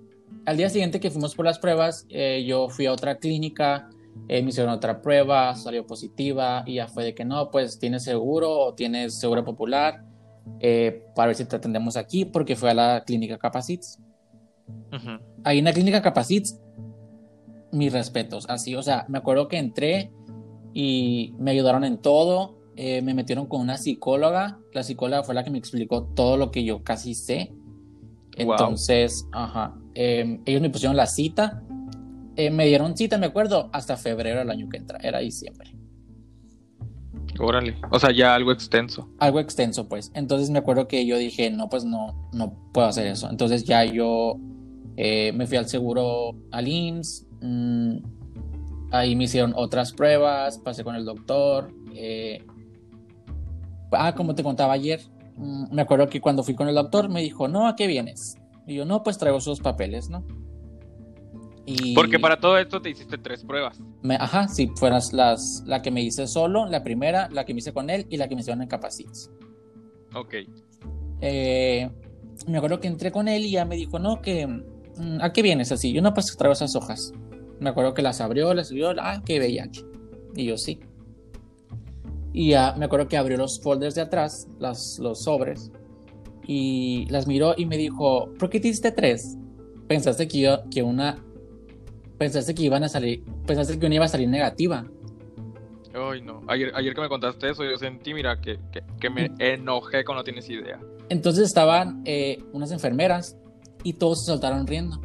[0.46, 3.90] al día siguiente que fuimos por las pruebas, eh, yo fui a otra clínica,
[4.28, 8.04] eh, me hicieron otra prueba, salió positiva y ya fue de que no, pues tienes
[8.04, 10.04] seguro o tienes seguro popular
[10.60, 13.98] eh, para ver si te atendemos aquí porque fue a la clínica Capacits.
[15.44, 16.58] Ahí en la clínica Capacits,
[17.72, 20.12] mis respetos, así, o sea, me acuerdo que entré
[20.72, 25.50] y me ayudaron en todo, me metieron con una psicóloga, la psicóloga fue la que
[25.50, 27.52] me explicó todo lo que yo casi sé.
[28.36, 31.62] Entonces, ajá, Em, ellos me pusieron la cita.
[32.36, 35.74] Eh, me dieron cita, me acuerdo, hasta febrero del año que entra, era diciembre.
[37.38, 39.08] Órale, o sea, ya algo extenso.
[39.18, 40.12] Algo extenso, pues.
[40.14, 43.30] Entonces me acuerdo que yo dije, no, pues no, no puedo hacer eso.
[43.30, 44.36] Entonces ya yo
[44.98, 47.26] eh, me fui al seguro al IMSS.
[47.40, 47.96] Mm,
[48.90, 51.72] ahí me hicieron otras pruebas, pasé con el doctor.
[51.94, 52.44] Eh,
[53.92, 55.00] ah, como te contaba ayer,
[55.36, 58.36] mm, me acuerdo que cuando fui con el doctor me dijo, no, ¿a qué vienes?
[58.66, 60.24] Y yo, no, pues traigo sus papeles, ¿no?
[61.66, 61.94] Y...
[61.94, 63.80] Porque para todo esto te hiciste tres pruebas.
[64.18, 67.72] ajá, sí, fueron las, la que me hice solo, la primera, la que me hice
[67.72, 69.30] con él y la que me hicieron en Capacits.
[70.14, 70.34] Ok.
[71.20, 71.90] Eh,
[72.46, 75.42] me acuerdo que entré con él y ya me dijo, no, que, mm, ¿a qué
[75.42, 75.92] vienes así?
[75.92, 77.12] Yo no, pues traigo esas hojas.
[77.58, 79.84] Me acuerdo que las abrió, las vio, ah, qué VIH.
[80.36, 80.78] Y yo sí.
[82.32, 85.72] Y ya me acuerdo que abrió los folders de atrás, las, los sobres,
[86.46, 89.36] y las miró y me dijo, ¿por qué te hiciste tres?
[89.88, 91.22] Pensaste que, yo, que una...
[92.18, 93.24] Pensaste que iban a salir...
[93.46, 94.86] Pensaste que una iba a salir negativa.
[95.92, 96.42] Ay, no.
[96.46, 98.58] Ayer, ayer que me contaste eso, yo sentí, mira, que,
[99.00, 100.78] que, me enojé cuando no tienes idea.
[101.08, 103.36] Entonces estaban eh, unas enfermeras
[103.82, 105.00] y todos se soltaron riendo.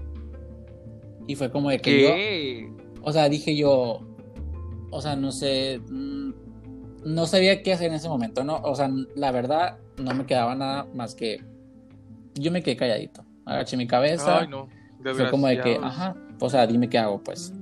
[1.28, 2.72] Y fue como de que ¿Qué?
[3.02, 4.02] O sea, dije yo...
[4.92, 5.80] O sea, no sé...
[5.90, 6.21] Mm,
[7.04, 8.58] no sabía qué hacer en ese momento, ¿no?
[8.58, 11.44] O sea, la verdad, no me quedaba nada más que.
[12.36, 13.26] Yo me quedé calladito.
[13.46, 14.40] Agaché mi cabeza.
[14.40, 14.70] Ay, no.
[15.04, 17.54] Fue como de que, ajá, o sea, dime qué hago, pues.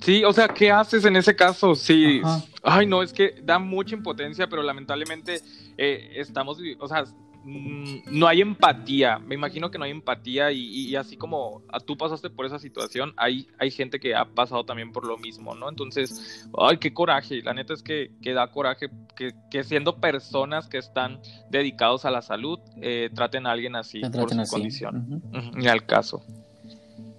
[0.00, 1.74] Sí, o sea, ¿qué haces en ese caso?
[1.74, 2.20] Sí,
[2.62, 5.40] ay, no, es que da mucha impotencia, pero lamentablemente
[5.76, 7.04] eh, estamos, o sea,
[7.44, 9.18] no hay empatía.
[9.18, 13.48] Me imagino que no hay empatía y, así como tú pasaste por esa situación, hay,
[13.58, 15.68] hay gente que ha pasado también por lo mismo, ¿no?
[15.68, 17.42] Entonces, ay, qué coraje.
[17.42, 21.20] La neta es que, que da coraje que, siendo personas que están
[21.50, 25.22] dedicados a la salud, eh, traten a alguien así por su condición.
[25.54, 26.22] Ni al caso.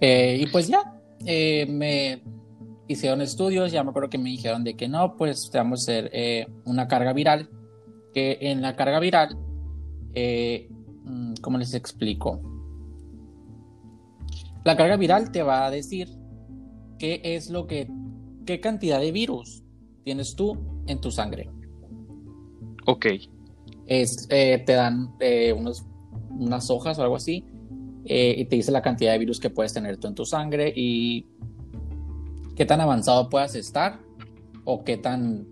[0.00, 2.22] Eh, y pues ya, eh, me
[2.88, 5.92] hicieron estudios, ya me acuerdo que me dijeron de que no, pues te vamos a
[5.92, 7.48] hacer una carga viral,
[8.14, 9.36] que en la carga viral
[10.14, 10.68] eh,
[11.04, 12.40] mm, ¿cómo les explico?
[14.64, 16.08] La carga viral te va a decir
[16.98, 17.90] qué es lo que,
[18.44, 19.62] qué cantidad de virus
[20.04, 21.50] tienes tú en tu sangre.
[22.86, 23.06] Ok.
[23.86, 25.84] Es, eh, te dan eh, unos,
[26.30, 27.44] unas hojas o algo así
[28.02, 31.26] y te dice la cantidad de virus que puedes tener tú en tu sangre y
[32.56, 34.00] qué tan avanzado puedas estar
[34.64, 35.46] o qué tan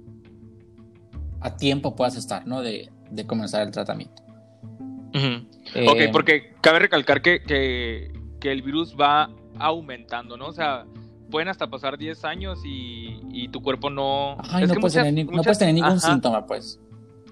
[1.40, 2.62] a tiempo puedas estar, ¿no?
[2.62, 4.27] De, de comenzar el tratamiento
[5.18, 10.46] ok, eh, porque cabe recalcar que, que, el virus va aumentando, ¿no?
[10.46, 10.86] O sea,
[11.30, 14.36] pueden hasta pasar 10 años y, tu cuerpo no...
[14.36, 16.80] no, puedes tener, ningún síntoma, pues.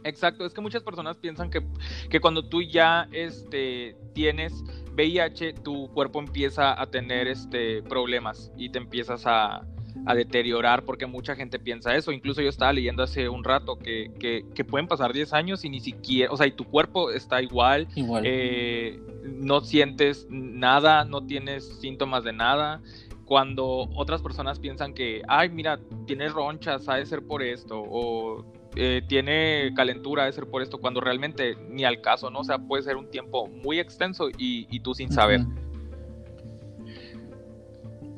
[0.05, 1.66] Exacto, es que muchas personas piensan que,
[2.09, 4.53] que cuando tú ya este, tienes
[4.94, 9.66] VIH, tu cuerpo empieza a tener este, problemas y te empiezas a,
[10.04, 12.12] a deteriorar porque mucha gente piensa eso.
[12.12, 15.80] Incluso yo estaba leyendo hace un rato que, que, pueden pasar 10 años y ni
[15.80, 17.87] siquiera, o sea, y tu cuerpo está igual,
[18.24, 22.80] eh, no sientes nada, no tienes síntomas de nada.
[23.24, 28.44] Cuando otras personas piensan que, ay, mira, tiene ronchas, ha de ser por esto, o
[28.76, 32.40] eh, tiene calentura, ha de ser por esto, cuando realmente ni al caso, ¿no?
[32.40, 35.40] O sea, puede ser un tiempo muy extenso y, y tú sin saber.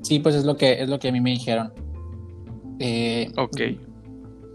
[0.03, 1.73] Sí, pues es lo que, es lo que a mí me dijeron.
[2.79, 3.61] Eh, ok.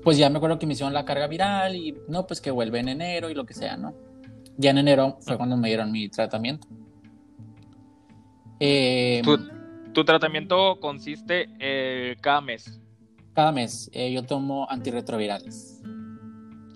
[0.03, 2.79] Pues ya me acuerdo que me hicieron la carga viral y no, pues que vuelve
[2.79, 3.93] en enero y lo que sea, ¿no?
[4.57, 6.67] Ya en enero fue cuando me dieron mi tratamiento.
[8.59, 9.21] Eh,
[9.93, 12.79] ¿Tu, tratamiento consiste eh, cada mes?
[13.33, 13.89] Cada mes.
[13.93, 15.81] yo tomo antirretrovirales.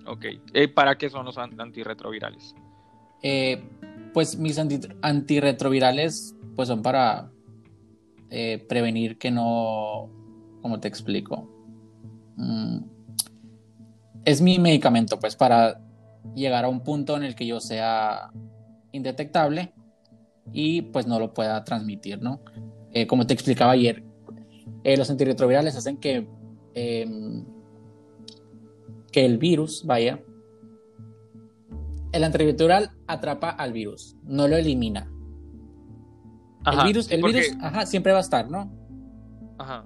[0.06, 0.25] Ok.
[0.73, 2.56] ¿Para qué son los antirretrovirales?
[4.13, 4.58] pues mis
[5.01, 7.30] antirretrovirales pues son para
[8.30, 10.10] eh, prevenir que no,
[10.62, 11.50] ¿cómo te explico?
[12.36, 12.80] Mm,
[14.26, 15.82] es mi medicamento, pues, para
[16.36, 18.32] llegar a un punto en el que yo sea
[18.92, 19.74] indetectable
[20.52, 22.42] y pues no lo pueda transmitir, ¿no?
[22.92, 24.04] Eh, como te explicaba ayer,
[24.84, 26.28] eh, los antirretrovirales hacen que,
[26.74, 27.46] em,
[29.12, 30.22] que el virus, vaya,
[32.12, 35.12] el antirretroviral atrapa al virus, no lo elimina
[36.71, 38.71] el virus, el virus ajá, siempre va a estar, ¿no?
[39.58, 39.86] Ajá.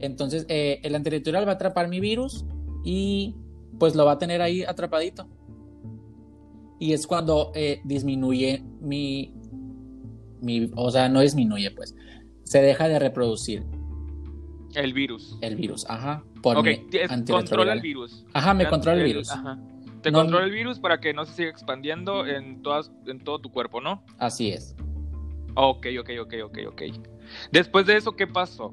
[0.00, 2.44] Entonces, eh, el antirretroviral va a atrapar mi virus
[2.84, 3.34] y
[3.78, 5.28] pues lo va a tener ahí atrapadito.
[6.80, 9.34] Y es cuando eh, disminuye mi,
[10.40, 11.94] mi, o sea, no disminuye, pues,
[12.44, 13.64] se deja de reproducir.
[14.74, 15.36] El virus.
[15.40, 16.22] El virus, ajá.
[16.42, 16.64] Por
[17.28, 18.24] controla el virus.
[18.32, 19.30] Ajá, me controla el virus.
[19.30, 19.58] Ajá.
[20.02, 23.50] Te controla el virus para que no se siga expandiendo en, todas, en todo tu
[23.50, 24.04] cuerpo, ¿no?
[24.18, 24.76] Así es.
[25.60, 26.82] Ok, ok, ok, ok, ok.
[27.50, 28.72] Después de eso, ¿qué pasó?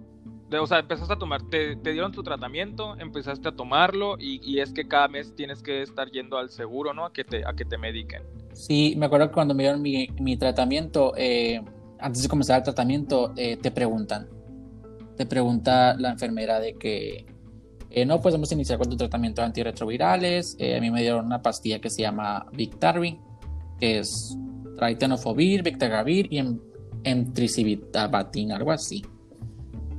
[0.58, 4.88] o sea, empezaste a tomar, te, dieron tu tratamiento, empezaste a tomarlo y, es que
[4.88, 7.06] cada mes tienes que estar yendo al seguro, ¿no?
[7.06, 8.21] A que te, a que te mediquen.
[8.54, 11.60] Sí, me acuerdo que cuando me dieron mi, mi tratamiento, eh,
[12.00, 14.30] antes de comenzar el tratamiento, eh, te preguntan,
[15.17, 17.26] te pregunta la enfermera de que,
[17.89, 21.26] eh, no, pues vamos a iniciar con tu tratamiento de antirretrovirales, a mí me dieron
[21.26, 23.19] una pastilla que se llama Victarvi,
[23.80, 24.38] que es
[24.78, 26.75] Traitenofovir, Victagravir y en
[27.06, 29.06] en Tricivitabatin, algo así.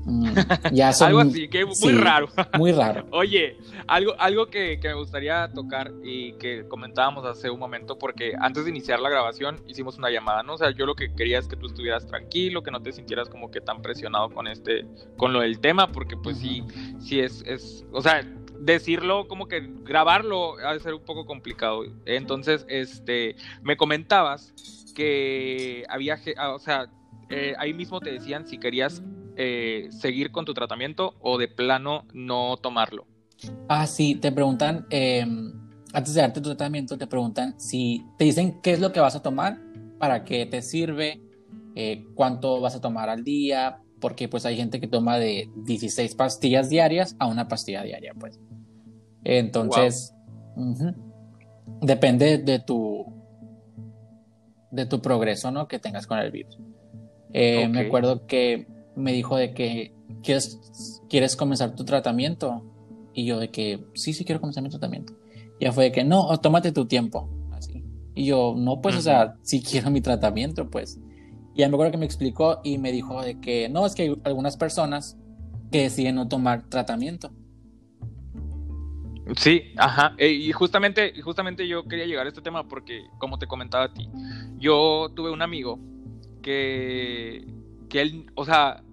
[0.04, 0.24] Mm,
[0.72, 2.28] ya algo así, que muy raro.
[2.58, 3.06] Muy raro.
[3.10, 3.56] Oye,
[3.88, 8.70] algo, algo que, me gustaría tocar y que comentábamos hace un momento, porque antes de
[8.70, 10.54] iniciar la grabación hicimos una llamada, ¿no?
[10.54, 13.28] O sea, yo lo que quería es que tú estuvieras tranquilo, que no te sintieras
[13.28, 16.62] como que tan presionado con este, con lo del tema, porque pues sí,
[17.00, 18.22] sí es, es, o sea,
[18.60, 21.82] decirlo, como que grabarlo ha de ser un poco complicado.
[22.04, 24.54] Entonces, este, me comentabas
[24.94, 26.86] que había, ah, o sea,
[27.28, 29.02] eh, ahí mismo te decían si querías
[29.36, 33.06] eh, seguir con tu tratamiento o de plano no tomarlo.
[33.68, 35.52] Ah, sí, te preguntan, em,
[35.92, 39.14] antes de darte tu tratamiento, te preguntan si te dicen qué es lo que vas
[39.14, 39.58] a tomar,
[39.98, 41.20] para qué te sirve,
[41.74, 46.14] eh, cuánto vas a tomar al día, porque pues hay gente que toma de 16
[46.14, 48.40] pastillas diarias a una pastilla diaria, pues.
[49.24, 50.14] Entonces,
[51.82, 53.04] depende de tu,
[54.70, 55.68] de tu progreso, ¿no?
[55.68, 56.58] Que tengas con el virus.
[57.38, 62.64] Eh, me acuerdo que me dijo de que ¿quieres, ¿quieres comenzar tu tratamiento?
[63.12, 65.12] Y yo de que, sí, sí quiero comenzar mi tratamiento.
[65.60, 67.28] Ya fue de que, no, tómate tu tiempo.
[67.52, 67.84] Así.
[68.14, 70.98] Y yo, no, pues, o sea, sí quiero mi tratamiento, pues.
[71.54, 74.04] Y ya me acuerdo que me explicó y me dijo de que, no, es que
[74.04, 75.18] hay algunas personas
[75.70, 77.30] que deciden no tomar tratamiento.
[79.36, 80.14] Sí, ajá.
[80.16, 83.92] Eh, y justamente, justamente yo quería llegar a este tema porque, como te comentaba a
[83.92, 84.08] ti,
[84.58, 85.78] yo tuve un amigo
[86.46, 87.44] que,
[87.88, 88.84] que él, o sea,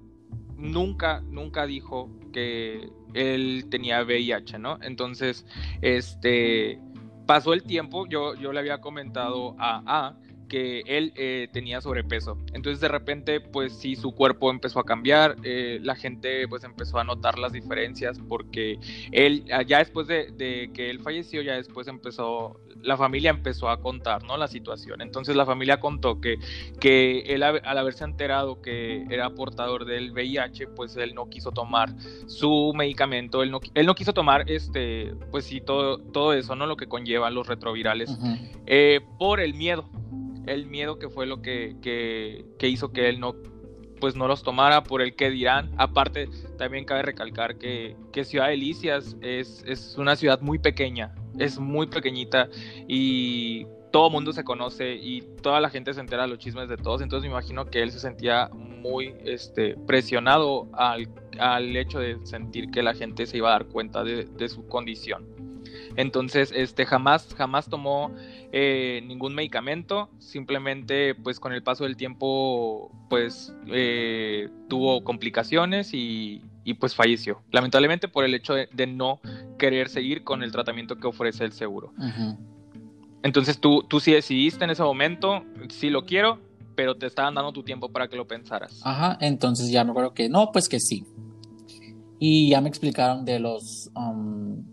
[0.57, 4.79] nunca, nunca dijo que él tenía VIH, ¿no?
[4.81, 5.45] Entonces,
[5.83, 6.81] este,
[7.27, 10.17] pasó el tiempo, yo, yo le había comentado a A
[10.53, 12.37] que él eh, tenía sobrepeso.
[12.53, 16.99] Entonces de repente, pues sí, su cuerpo empezó a cambiar, eh, la gente pues empezó
[16.99, 18.77] a notar las diferencias porque
[19.11, 23.81] él, ah, ya después de, que él falleció, ya después empezó, la familia empezó a
[23.81, 24.37] contar, ¿no?
[24.37, 25.01] La situación.
[25.01, 26.37] Entonces la familia contó que,
[26.79, 31.95] que él al haberse enterado que era portador del VIH, pues él no quiso tomar
[32.27, 36.67] su medicamento, él no, él no quiso tomar, este, pues sí, todo, todo eso, ¿no?
[36.67, 38.15] Lo que conlleva los retrovirales,
[38.67, 39.89] eh, por el miedo
[40.45, 43.35] el miedo que fue lo que, que, hizo que él no
[43.99, 45.71] pues no los tomara por el que dirán.
[45.77, 46.27] Aparte,
[46.57, 51.87] también cabe recalcar que, que Ciudad Delicias es, es una ciudad muy pequeña, es muy
[51.87, 52.49] pequeñita
[52.85, 56.77] y todo mundo se conoce y toda la gente se entera de los chismes de
[56.77, 61.07] todos, entonces me imagino que él se sentía muy este, presionado al,
[61.39, 64.67] al hecho de sentir que la gente se iba a dar cuenta de, de su
[64.67, 65.32] condición.
[65.95, 68.11] Entonces, este, jamás, jamás tomó
[68.51, 76.41] eh, ningún medicamento, simplemente pues con el paso del tiempo pues eh, tuvo complicaciones y,
[76.79, 79.19] pues falleció, lamentablemente por el hecho de, no
[79.57, 81.93] querer seguir con el tratamiento que ofrece el seguro.
[83.21, 86.39] Entonces tú, tú sí decidiste en ese momento, sí lo quiero,
[86.75, 88.81] pero te estaban dando tu tiempo para que lo pensaras.
[88.83, 91.05] Ajá, entonces ya me acuerdo que no, pues que sí.
[92.19, 94.63] Y ya me explicaron de los, um,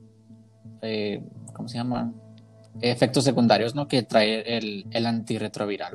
[0.83, 2.13] eh, ¿cómo se llama?
[2.81, 3.89] efectos secundarios ¿no?
[3.89, 5.95] que trae el, el antirretroviral.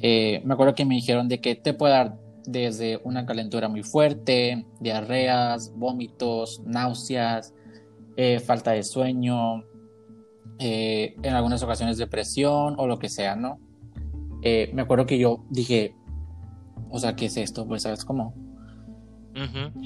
[0.00, 3.82] Eh, me acuerdo que me dijeron de que te puede dar desde una calentura muy
[3.82, 7.54] fuerte, diarreas, vómitos, náuseas,
[8.16, 9.64] eh, falta de sueño,
[10.58, 13.60] eh, en algunas ocasiones depresión o lo que sea, ¿no?
[14.72, 15.96] me acuerdo que yo dije,
[16.88, 17.66] o sea, ¿qué es esto?
[17.66, 18.32] Pues, ¿sabes cómo?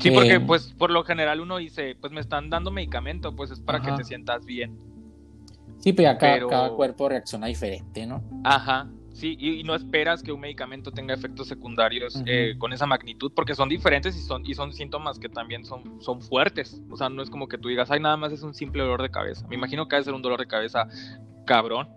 [0.00, 3.60] Sí, porque pues por lo general uno dice, pues me están dando medicamento, pues es
[3.60, 4.78] para que te sientas bien.
[5.78, 8.22] Sí, pero, cada cuerpo reacciona diferente, ¿no?
[8.44, 13.32] Ajá, sí, y, no esperas que un medicamento tenga efectos secundarios eh, con esa magnitud,
[13.34, 16.80] porque son diferentes y son, y son síntomas que también son, son fuertes.
[16.90, 19.02] O sea, no es como que tú digas, ay, nada más es un simple dolor
[19.02, 19.46] de cabeza.
[19.48, 20.86] Me imagino que debe ser un dolor de cabeza
[21.46, 21.88] cabrón.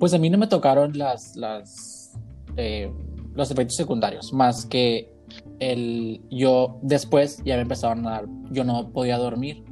[0.00, 2.18] Pues a mí no me tocaron las, las,
[2.56, 2.92] eh,
[3.34, 5.08] los efectos secundarios, más que
[5.60, 9.62] el, yo después ya me empezaron a dar, yo no podía dormir,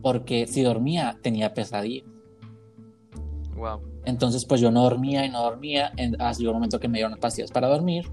[0.00, 2.06] porque si dormía tenía pesadillas.
[4.04, 5.92] Entonces, pues yo no dormía y no dormía.
[6.18, 8.04] Hasta un momento que me dieron pastillas para dormir.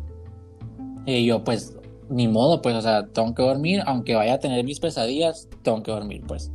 [1.05, 1.77] Y yo, pues,
[2.09, 3.81] ni modo, pues, o sea, tengo que dormir.
[3.85, 6.51] Aunque vaya a tener mis pesadillas, tengo que dormir, pues.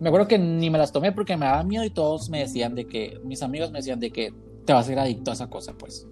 [0.00, 2.74] me acuerdo que ni me las tomé porque me daba miedo y todos me decían
[2.74, 4.32] de que, mis amigos me decían de que
[4.64, 6.06] te vas a ser adicto a esa cosa, pues.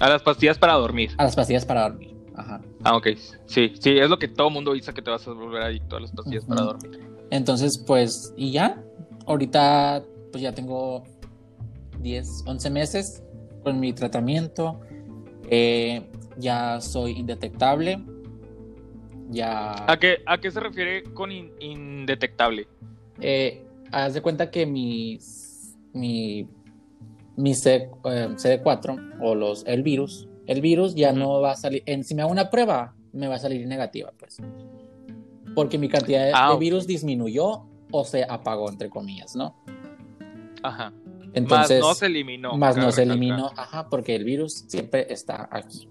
[0.00, 1.10] A las pastillas para dormir.
[1.18, 2.14] A las pastillas para dormir.
[2.34, 2.60] Ajá.
[2.82, 3.08] Ah, ok.
[3.46, 6.00] Sí, sí, es lo que todo mundo dice que te vas a volver adicto a
[6.00, 7.00] las pastillas para dormir.
[7.30, 8.82] Entonces, pues, y ya,
[9.26, 11.04] ahorita pues ya tengo
[12.00, 13.22] 10, 11 meses
[13.62, 14.80] con mi tratamiento.
[15.48, 16.02] Eh,
[16.38, 18.02] ya soy indetectable.
[19.30, 19.74] Ya...
[19.90, 22.66] ¿A qué, a qué se refiere con indetectable?
[23.20, 25.18] Eh, haz de cuenta que mi,
[25.92, 26.48] mi,
[27.36, 31.82] mi C, eh, 4 o los, el virus, el virus ya no va a salir,
[31.86, 34.40] en, si me hago una prueba, me va a salir negativa, pues
[35.54, 39.54] porque mi cantidad de, ah, virus disminuyó o se apagó, entre comillas, ¿no?
[40.62, 40.92] Ajá.
[41.32, 42.56] Entonces, más no se eliminó.
[42.56, 45.88] Más no se eliminó, ajá, porque el virus siempre está aquí.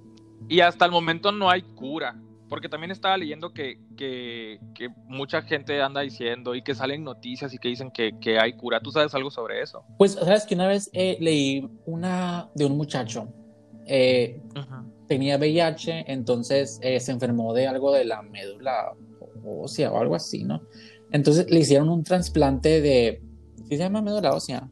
[0.47, 2.19] Y hasta el momento no hay cura,
[2.53, 4.59] porque también estaba leyendo que, que,
[5.07, 8.79] mucha gente anda diciendo y que salen noticias y que dicen que, que hay cura.
[8.79, 9.83] ¿Tú sabes algo sobre eso?
[9.97, 13.27] Pues, sabes que una vez eh, leí una de un muchacho.
[13.87, 14.39] Eh,
[15.07, 18.93] tenía VIH, entonces eh, se enfermó de algo de la médula
[19.43, 20.61] ósea o algo así, ¿no?
[21.11, 23.23] Entonces le hicieron un trasplante de.
[23.63, 24.69] ¿Sí se llama médula ósea?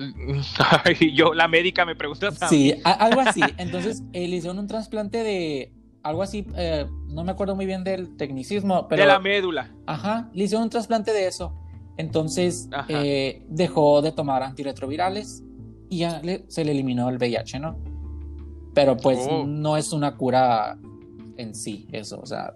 [0.20, 2.30] Mm, yo, la médica me pregunta.
[2.48, 3.42] Sí, algo así.
[3.58, 5.72] Entonces eh, le hicieron un trasplante de.
[6.02, 9.02] Algo así, eh, no me acuerdo muy bien del tecnicismo, pero.
[9.02, 9.70] De la médula.
[9.86, 11.54] Ajá, le hicieron un trasplante de eso.
[11.98, 15.42] Entonces eh, dejó de tomar antirretrovirales
[15.90, 17.78] y ya se le eliminó el VIH, ¿no?
[18.74, 19.44] Pero pues oh.
[19.46, 20.78] no es una cura
[21.36, 22.54] en sí, eso, o sea.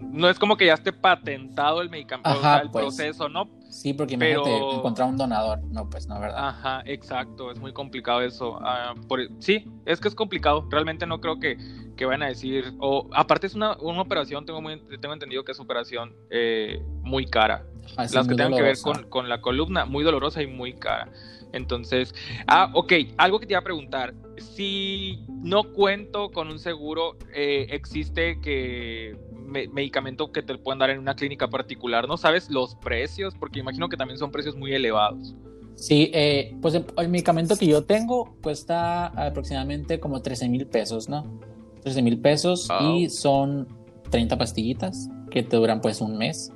[0.00, 2.30] No es como que ya esté patentado el medicamento,
[2.62, 2.84] el pues.
[2.84, 3.48] proceso, ¿no?
[3.68, 5.60] Sí, porque imagínate encontrar un donador.
[5.64, 6.48] No, pues no, ¿verdad?
[6.48, 7.50] Ajá, exacto.
[7.50, 8.58] Es muy complicado eso.
[8.62, 8.94] Ah,
[9.40, 10.68] sí, es que es complicado.
[10.70, 11.58] Realmente no creo que,
[11.96, 12.72] que vayan a decir.
[12.78, 17.26] O aparte es una, una operación, tengo, muy, tengo entendido que es operación eh, muy
[17.26, 17.66] cara.
[17.96, 21.10] Las que tengan que ver con, con, la columna, muy dolorosa y muy cara.
[21.52, 22.14] Entonces,
[22.46, 24.14] ah, ok, algo que te iba a preguntar.
[24.38, 30.98] Si no cuento con un seguro, eh, existe que medicamento que te pueden dar en
[30.98, 33.34] una clínica particular, ¿no sabes los precios?
[33.38, 35.34] Porque imagino que también son precios muy elevados.
[35.74, 41.40] Sí, eh, pues el, medicamento que yo tengo cuesta aproximadamente como 13 mil pesos, ¿no?
[41.82, 43.68] 13 mil pesos y son
[44.10, 46.52] 30 pastillitas que te duran pues un mes.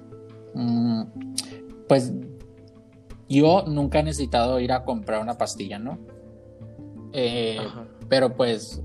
[0.55, 1.03] Mm,
[1.89, 2.13] pues
[3.29, 5.99] yo nunca he necesitado ir a comprar una pastilla, ¿no?
[7.13, 7.59] Eh,
[8.09, 8.83] pero pues,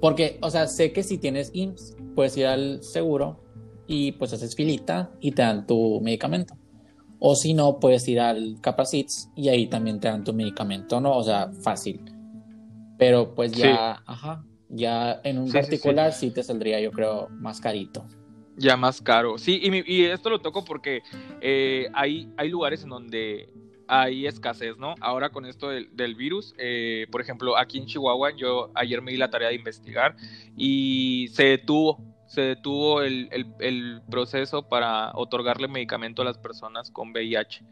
[0.00, 3.44] porque, o sea, sé que si tienes IMSS, puedes ir al seguro
[3.86, 6.56] y pues haces filita y te dan tu medicamento.
[7.20, 11.16] O si no, puedes ir al Capacits y ahí también te dan tu medicamento, ¿no?
[11.16, 12.00] O sea, fácil.
[12.98, 18.06] Pero pues ya, ajá, ya en un particular sí, te saldría yo creo más carito.
[18.56, 19.36] Ya más caro.
[19.36, 21.02] Sí, y, esto lo toco porque
[21.42, 23.50] eh, hay, hay lugares en donde
[23.88, 24.94] hay escasez, ¿no?
[25.00, 29.16] Ahora con esto del, virus, eh, por ejemplo, aquí en Chihuahua, yo ayer me di
[29.16, 30.16] la tarea de investigar
[30.56, 37.64] y se detuvo, se detuvo el, proceso para otorgarle medicamento a las personas con VIH,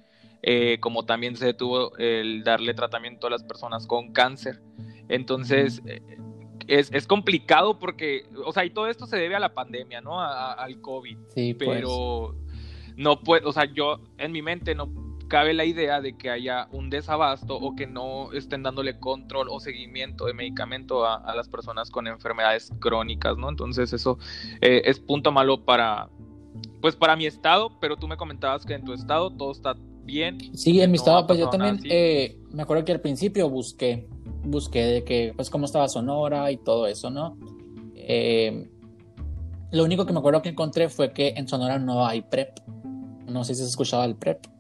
[0.43, 4.61] eh, como también se detuvo el darle tratamiento a las personas con cáncer.
[5.09, 6.01] Entonces, eh,
[6.67, 10.21] es, complicado porque, o sea, y todo esto se debe a la pandemia, ¿no?
[10.21, 11.19] al COVID.
[11.35, 11.69] Sí, pues.
[11.69, 12.35] pero
[12.97, 16.69] no puedo, o sea, yo en mi mente no cabe la idea de que haya
[16.71, 21.91] un desabasto o que no estén dándole control o seguimiento de medicamento a, las personas
[21.91, 23.49] con enfermedades crónicas, ¿no?
[23.49, 24.17] Entonces eso
[24.61, 26.09] eh, es punto malo para,
[26.81, 30.39] pues para mi estado, pero tú me comentabas que en tu estado todo está bien.
[30.57, 34.07] Sí, en mi estado, pues yo también eh, me acuerdo que al principio busqué,
[34.45, 37.37] busqué de que, pues cómo estaba Sonora y todo eso, ¿no?
[37.97, 38.71] Eh,
[39.73, 42.61] lo único que me acuerdo que encontré fue que en Sonora no hay PrEP.
[43.27, 44.54] No sé si has escuchado el PrEP.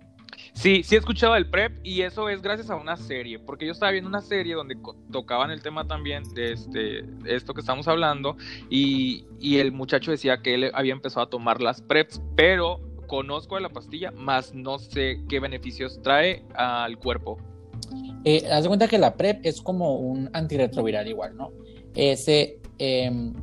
[0.55, 3.73] Sí, sí he escuchado el PrEP y eso es gracias a una serie, porque yo
[3.73, 4.77] estaba viendo una serie donde
[5.11, 8.37] tocaban el tema también de este, esto que estamos hablando
[8.71, 9.27] y,
[9.59, 13.69] el muchacho decía que él había empezado a tomar las PrEPs, pero conozco de la
[13.69, 17.37] pastilla, más no sé qué beneficios trae al cuerpo.
[18.25, 21.53] Eh, haz de cuenta que la PrEP es como un antirretroviral igual, ¿no?
[21.95, 23.35] Ese em,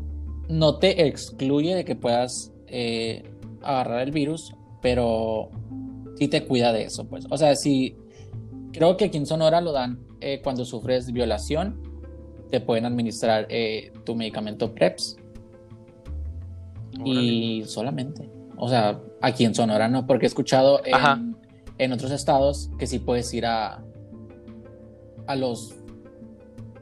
[0.49, 3.23] no te excluye de que puedas eh,
[3.61, 5.51] agarrar el virus, pero
[6.21, 7.25] sí te cuida de eso, pues.
[7.31, 7.95] O sea, si
[8.71, 11.81] creo que aquí en Sonora lo dan eh, cuando sufres violación,
[12.51, 15.17] te pueden administrar eh, tu medicamento PREPS.
[17.03, 18.29] Y solamente.
[18.55, 21.35] O sea, aquí en Sonora no, porque he escuchado en,
[21.79, 23.83] en, otros estados que sí puedes ir a,
[25.25, 25.73] a los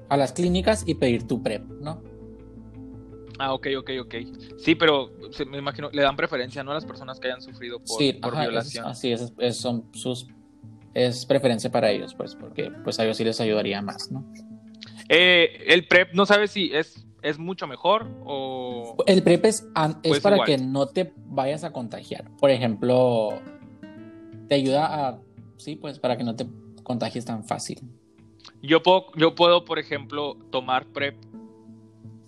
[0.10, 2.02] a las clínicas y pedir tu PrEP, ¿no?
[3.40, 4.16] Ah, ok, ok, ok.
[4.58, 5.12] Sí, pero
[5.50, 6.72] me imagino, le dan preferencia, ¿no?
[6.72, 8.00] A las personas que hayan sufrido por,
[8.38, 8.86] violación.
[8.86, 10.28] así es, es, son sus,
[10.94, 14.26] es preferencia para ellos, pues, porque pues a ellos sí les ayudaría más, ¿no?
[15.08, 18.98] Eh, el PrEP, ¿no sabes si es, es mucho mejor o...?
[19.08, 19.66] El PrEP es,
[20.04, 22.30] es para que no te vayas a contagiar.
[22.38, 23.42] Por ejemplo,
[24.50, 25.20] te ayuda a...
[25.58, 26.46] Sí, pues, para que no te
[26.84, 27.80] contagies tan fácil.
[28.62, 31.16] Yo puedo, yo puedo, por ejemplo, tomar PrEP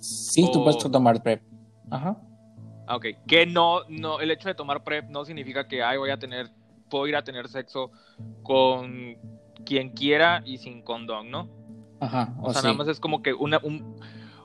[0.01, 1.41] Sí, tú puedes tomar PrEP.
[1.89, 2.17] Ajá.
[2.87, 3.05] Ah, ok.
[3.27, 6.51] Que no, no, el hecho de tomar PrEP no significa que ay, voy a tener,
[6.89, 7.91] puedo ir a tener sexo
[8.43, 9.15] con
[9.65, 11.47] quien quiera y sin condón, ¿no?
[11.99, 12.33] Ajá.
[12.41, 13.61] O, sea, nada más es como que una,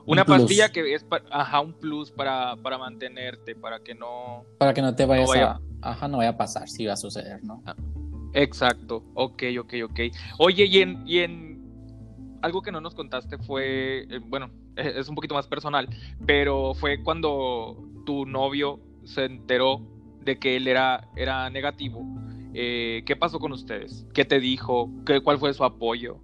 [0.05, 4.45] una pastilla que es ajá, un plus para, para mantenerte, para que no.
[4.59, 5.59] Para que no te vayas a.
[5.81, 7.63] Ajá, no vaya a pasar, si va a suceder, ¿no?
[7.65, 7.75] Ah,
[8.33, 9.03] exacto.
[9.15, 9.99] Ok, ok, ok.
[10.37, 15.15] Oye, y en, y en algo que no nos contaste fue, eh, bueno, es un
[15.15, 15.89] poquito más personal,
[16.25, 19.81] pero fue cuando tu novio se enteró
[20.23, 22.05] de que él era, era negativo.
[22.53, 24.05] Eh, ¿Qué pasó con ustedes?
[24.13, 24.89] ¿Qué te dijo?
[25.05, 26.19] ¿Qué, ¿Cuál fue su apoyo?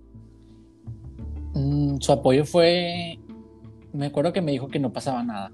[1.53, 3.19] Mm, su apoyo fue,
[3.91, 5.51] me acuerdo que me dijo que no pasaba nada.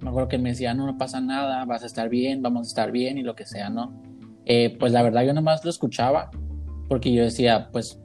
[0.00, 2.68] Me acuerdo que me decía, no, no pasa nada, vas a estar bien, vamos a
[2.68, 3.92] estar bien y lo que sea, ¿no?
[4.44, 6.30] Eh, pues la verdad yo nomás lo escuchaba
[6.88, 8.00] porque yo decía, pues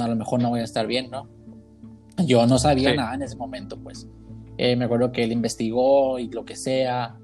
[0.00, 1.28] a lo mejor no voy a estar bien, ¿no?
[2.18, 4.08] Yo no sabía nada en ese momento, pues.
[4.56, 7.16] Eh, me acuerdo que él investigó y lo que sea.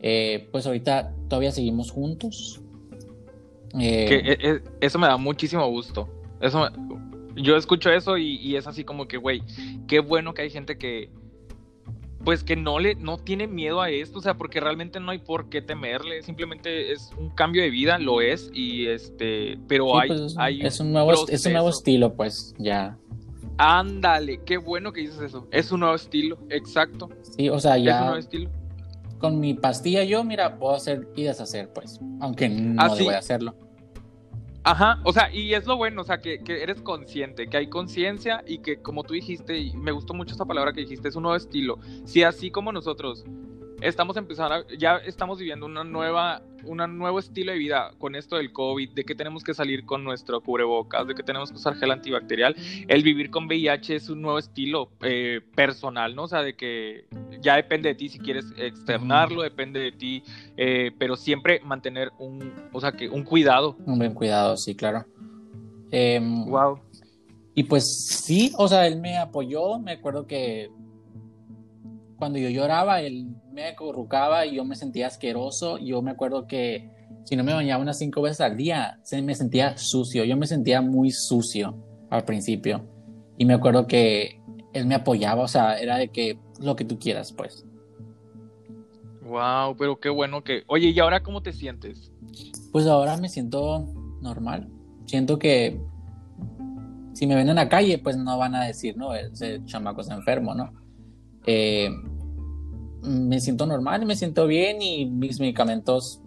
[0.00, 2.60] Eh, pues ahorita todavía seguimos juntos.
[3.78, 6.08] Eh, eso me da muchísimo gusto.
[6.40, 6.68] Eso
[7.34, 9.42] Yo escucho eso y, es así como que, güey,
[9.86, 11.10] qué bueno que hay gente que,
[12.24, 15.18] pues que no le, no tiene miedo a esto, o sea, porque realmente no hay
[15.18, 20.08] por qué temerle, simplemente es un cambio de vida, lo es, y este, pero hay,
[20.08, 22.98] pues, hay es un nuevo, es un nuevo estilo, pues, ya.
[23.58, 25.46] Ándale, qué bueno que dices eso.
[25.50, 27.08] Es un nuevo estilo, exacto.
[27.22, 27.90] Sí, o sea, ya.
[27.90, 28.50] Es un nuevo estilo.
[29.18, 31.98] Con mi pastilla, yo, mira, puedo hacer y deshacer, pues.
[32.20, 33.54] Aunque no ah, voy a hacerlo.
[34.62, 37.68] Ajá, o sea, y es lo bueno, o sea, que, que eres consciente, que hay
[37.68, 41.14] conciencia y que, como tú dijiste, y me gustó mucho esa palabra que dijiste, es
[41.14, 41.78] un nuevo estilo.
[42.04, 43.24] Si así como nosotros
[43.80, 48.52] estamos empezando, ya estamos viviendo una nueva, un nuevo estilo de vida con esto del
[48.52, 51.90] COVID, de que tenemos que salir con nuestro cubrebocas, de que tenemos que usar gel
[51.90, 52.56] antibacterial.
[52.88, 56.24] El vivir con VIH es un nuevo estilo eh, personal, ¿no?
[56.24, 57.06] O sea, de que
[57.40, 60.22] ya depende de ti si quieres externarlo, depende de ti,
[60.56, 63.76] eh, pero siempre mantener un, o sea, que un cuidado.
[63.84, 65.04] Un buen cuidado, sí, claro.
[65.90, 65.90] wow.
[65.90, 66.86] Em,
[67.54, 70.70] y pues sí, o sea, él me apoyó, me acuerdo que
[72.16, 75.78] cuando yo lloraba, él me acurrucaba y yo me sentía asqueroso.
[75.78, 76.90] Yo me acuerdo que
[77.24, 80.24] si no me bañaba unas cinco veces al día, se me sentía sucio.
[80.24, 81.76] Yo me sentía muy sucio
[82.10, 82.84] al principio.
[83.36, 84.40] Y me acuerdo que
[84.72, 87.66] él me apoyaba, o sea, era de que lo que tú quieras, pues.
[89.22, 90.62] Wow, pero qué bueno que.
[90.68, 92.12] Oye, ¿y ahora cómo te sientes?
[92.72, 93.86] Pues ahora me siento
[94.20, 94.68] normal.
[95.06, 95.80] Siento que
[97.12, 100.10] si me ven en la calle, pues no van a decir, no, ese chamaco es
[100.10, 100.70] enfermo, ¿no?
[101.46, 101.90] Eh,
[103.02, 106.20] me siento normal, me siento bien y mis medicamentos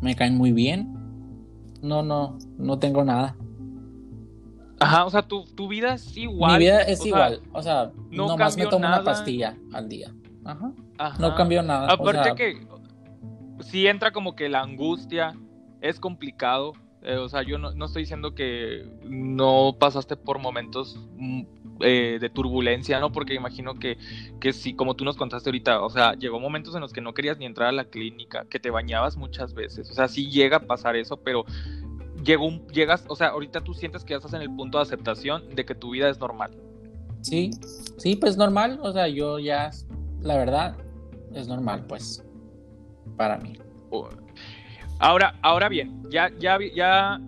[0.00, 0.92] me caen muy bien.
[1.80, 3.36] No, no, no tengo nada.
[4.80, 6.52] Ajá, o sea, tu, vida es igual.
[6.52, 10.12] Mi vida es igual, o sea, no nomás me tomo una pastilla al día.
[10.44, 10.72] Ajá.
[11.20, 11.92] No cambió nada.
[11.92, 12.66] Aparte que
[13.60, 15.36] si entra como que la angustia,
[15.80, 16.72] es complicado.
[17.02, 21.42] Eh, o sea, yo no, no, estoy diciendo que no pasaste por momentos mm,
[21.82, 23.12] eh, de turbulencia, ¿no?
[23.12, 23.98] Porque imagino que,
[24.40, 27.14] que si, como tú nos contaste ahorita, o sea, llegó momentos en los que no
[27.14, 30.58] querías ni entrar a la clínica, que te bañabas muchas veces, o sea, sí llega
[30.58, 31.44] a pasar eso, pero
[32.24, 34.82] llegó un, llegas, o sea, ahorita tú sientes que ya estás en el punto de
[34.82, 36.50] aceptación de que tu vida es normal.
[37.20, 37.50] Sí,
[37.98, 39.70] sí, pues normal, o sea, yo ya,
[40.20, 40.76] la verdad,
[41.34, 42.24] es normal, pues,
[43.16, 43.58] para mí.
[44.98, 47.20] Ahora, ahora bien, ya, ya, ya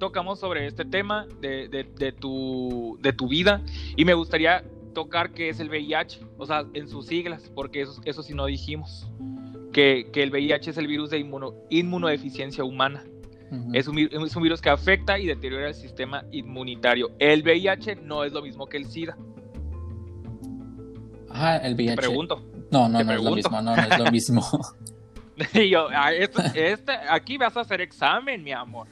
[0.00, 3.62] tocamos sobre este tema de, de, tu, de tu vida
[3.96, 8.00] y me gustaría tocar qué es el VIH, o sea, en sus siglas, porque eso,
[8.04, 9.08] eso sí no dijimos,
[9.72, 13.04] que, que el VIH es el virus de inmuno, inmunodeficiencia humana.
[13.72, 17.12] es, un, es, un, virus que afecta y deteriora el sistema inmunitario.
[17.20, 19.16] El VIH no es lo mismo que el SIDA.
[21.28, 21.94] Ajá, el VIH.
[21.94, 22.42] Te pregunto.
[22.72, 24.42] No, no, no es lo mismo, no, no es lo mismo.
[25.54, 28.88] y yo, ah, este, aquí vas a hacer examen, mi amor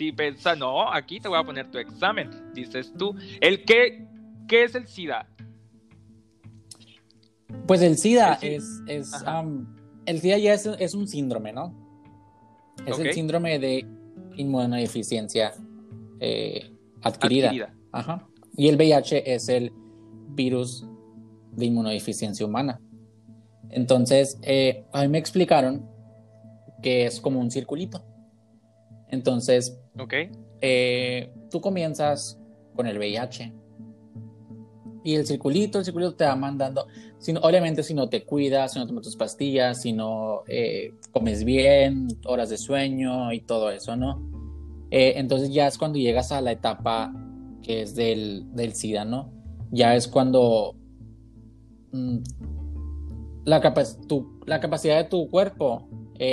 [0.00, 3.14] si piensas, no, aquí te voy a poner tu examen, dices tú.
[3.38, 4.06] ¿El qué,
[4.48, 5.28] qué es el SIDA?
[7.66, 9.12] Pues el SIDA, es, es
[10.06, 11.74] el SIDA ya es, un síndrome, ¿no?
[12.86, 13.86] Es el síndrome de
[14.36, 15.52] inmunodeficiencia
[16.18, 16.72] eh,
[17.02, 17.74] adquirida.
[17.92, 18.26] Ajá.
[18.56, 19.70] Y el VIH es el
[20.28, 20.86] virus
[21.52, 22.80] de inmunodeficiencia humana.
[23.68, 25.86] Entonces, eh, a mí me explicaron
[26.82, 28.02] que es como un circulito.
[29.10, 30.30] Entonces, okay.
[30.60, 32.38] Eh, tú comienzas
[32.74, 33.52] con el VIH
[35.02, 36.86] y el circulito, el circulito te va mandando,
[37.42, 42.08] obviamente si no te cuidas, si no tomas tus pastillas, si no eh, comes bien,
[42.26, 44.22] horas de sueño y todo eso, ¿no?
[44.90, 47.12] Eh, entonces ya es cuando llegas a la etapa
[47.62, 49.32] que es del, del SIDA, ¿no?
[49.70, 50.74] Ya es cuando
[51.92, 52.18] mm,
[53.44, 53.74] la,
[54.46, 55.88] la capacidad de tu cuerpo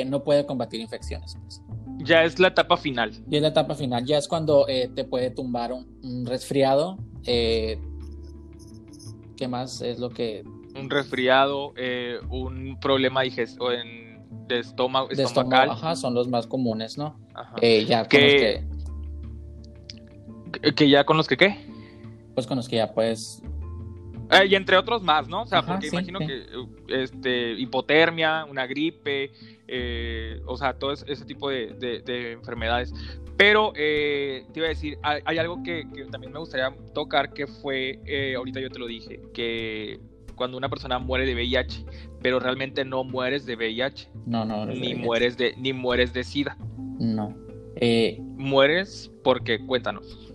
[0.07, 1.37] no puede combatir infecciones.
[1.41, 1.61] Pues.
[1.99, 3.11] Ya es la etapa final.
[3.27, 4.05] Ya es la etapa final.
[4.05, 6.97] Ya es cuando eh, te puede tumbar un, resfriado.
[7.25, 7.79] Eh,
[9.35, 10.43] ¿Qué más es lo que...?
[10.75, 15.71] Un resfriado, eh, un problema digestivo en, de estómago, de estomacal.
[15.71, 17.19] ajá, son los más comunes, ¿no?
[17.33, 17.55] Ajá.
[17.61, 18.63] ya con que,
[20.75, 20.89] que...
[20.89, 21.57] ya con los que qué?
[22.35, 23.41] Pues con los que ya puedes
[24.47, 25.43] y entre otros más, ¿no?
[25.43, 26.45] O sea, porque imagino que
[26.89, 29.31] este, hipotermia, una gripe,
[29.67, 32.03] eh, o sea, todo ese tipo de,
[32.33, 32.93] enfermedades.
[33.37, 37.99] Pero eh, te iba a decir, hay, algo que, también me gustaría tocar, que fue,
[38.05, 39.99] eh, ahorita yo te lo dije, que
[40.35, 41.85] cuando una persona muere de VIH,
[42.21, 44.09] pero realmente no mueres de VIH.
[44.25, 46.57] No, no, ni mueres de Ni mueres de SIDA.
[46.99, 47.35] No.
[48.35, 50.33] mueres porque, cuéntanos.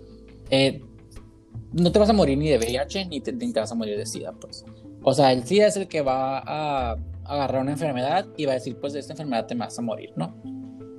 [1.72, 3.96] No te vas a morir ni de VIH, ni te, ni te vas a morir
[3.96, 4.64] de SIDA, pues.
[5.02, 8.54] O sea, el SIDA es el que va a agarrar una enfermedad y va a
[8.54, 10.36] decir, pues de esta enfermedad te vas a morir, ¿no?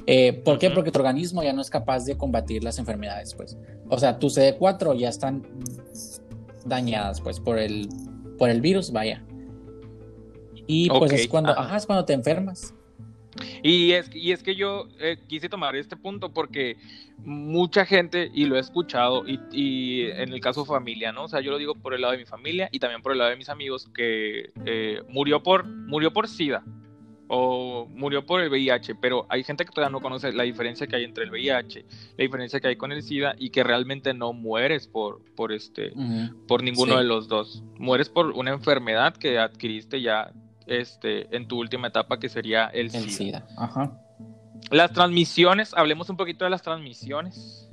[0.05, 0.69] Eh, ¿Por qué?
[0.69, 3.57] Porque tu organismo ya no es capaz de combatir las enfermedades, pues.
[3.89, 5.43] O sea, tus CD4 ya están
[6.65, 7.87] dañadas, pues, por el,
[8.37, 9.23] por el virus, vaya.
[10.67, 11.77] Y pues es cuando, ajá.
[11.77, 12.73] es cuando te enfermas.
[13.61, 16.77] Y es, y es que yo eh, quise tomar este punto porque
[17.17, 21.23] mucha gente, y lo he escuchado, y, en el caso familia, ¿no?
[21.23, 23.17] O sea, yo lo digo por el lado de mi familia y también por el
[23.17, 26.63] lado de mis amigos, que eh, murió, por, murió por SIDA
[27.27, 30.97] o murió por el VIH, pero hay gente que todavía no conoce la diferencia que
[30.97, 31.85] hay entre el VIH,
[32.17, 35.93] la diferencia que hay con el SIDA y que realmente no mueres por, por, este,
[36.47, 37.63] por ninguno de los dos.
[37.79, 40.31] Mueres por una enfermedad que adquiriste ya
[40.67, 43.45] este, en tu última etapa, que sería el, SIDA.
[44.71, 47.69] Las transmisiones, hablemos un poquito de las transmisiones.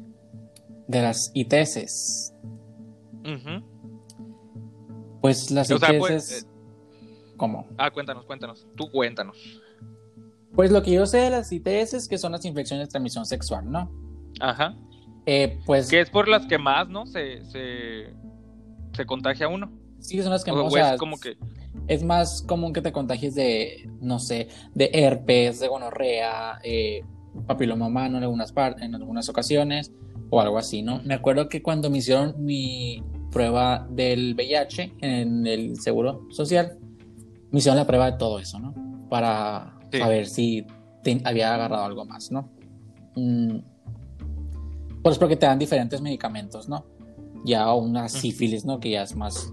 [0.89, 2.33] De las ITS.
[5.21, 5.99] Pues las ITS.
[5.99, 6.47] Pues, eh,
[7.37, 7.67] ¿Cómo?
[7.79, 8.67] Ah, cuéntanos, cuéntanos.
[8.77, 9.37] Tú cuéntanos.
[10.55, 13.25] Pues lo que yo sé de las ITS es que son las infecciones de transmisión
[13.25, 13.91] sexual, ¿no?
[14.41, 14.75] Ajá.
[15.27, 15.89] Eh, pues.
[15.89, 17.07] Que es por las que más, ¿no?
[17.07, 18.13] Se, se,
[18.93, 19.71] se contagia uno.
[20.01, 20.65] Sí, son las que más.
[20.65, 21.37] O sea, como que
[21.91, 27.03] es más común que te contagies de, no sé, de herpes, de gonorrea, eh,
[27.49, 29.93] papiloma humano en algunas, en algunas ocasiones
[30.31, 31.03] o algo así, ¿no?
[31.03, 36.79] Me acuerdo que cuando me hicieron mi prueba del VIH en el Seguro Social,
[37.51, 38.73] me hicieron la prueba de todo eso, ¿no?
[39.09, 40.65] Para saber si
[41.25, 42.53] había agarrado algo más, ¿no?
[43.17, 43.59] Mm,
[45.03, 46.87] pues porque te dan diferentes medicamentos, ¿no?
[47.45, 48.79] Ya una sífilis, ¿no?
[48.79, 49.53] Que ya es más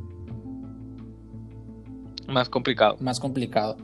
[2.27, 2.97] más complicado.
[2.99, 3.77] Más complicado.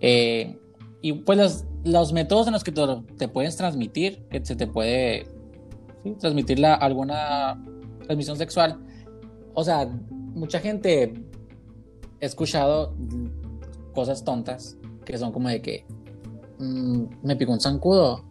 [0.00, 0.58] Eh,
[1.00, 5.26] y pues los, los, métodos en los que te, puedes transmitir, que se te puede
[6.20, 7.62] transmitir la, alguna
[8.04, 8.78] transmisión sexual.
[9.54, 11.14] O sea, mucha gente
[12.20, 12.94] he escuchado
[13.94, 15.84] cosas tontas que son como de que
[16.58, 18.24] mm, me picó un zancudo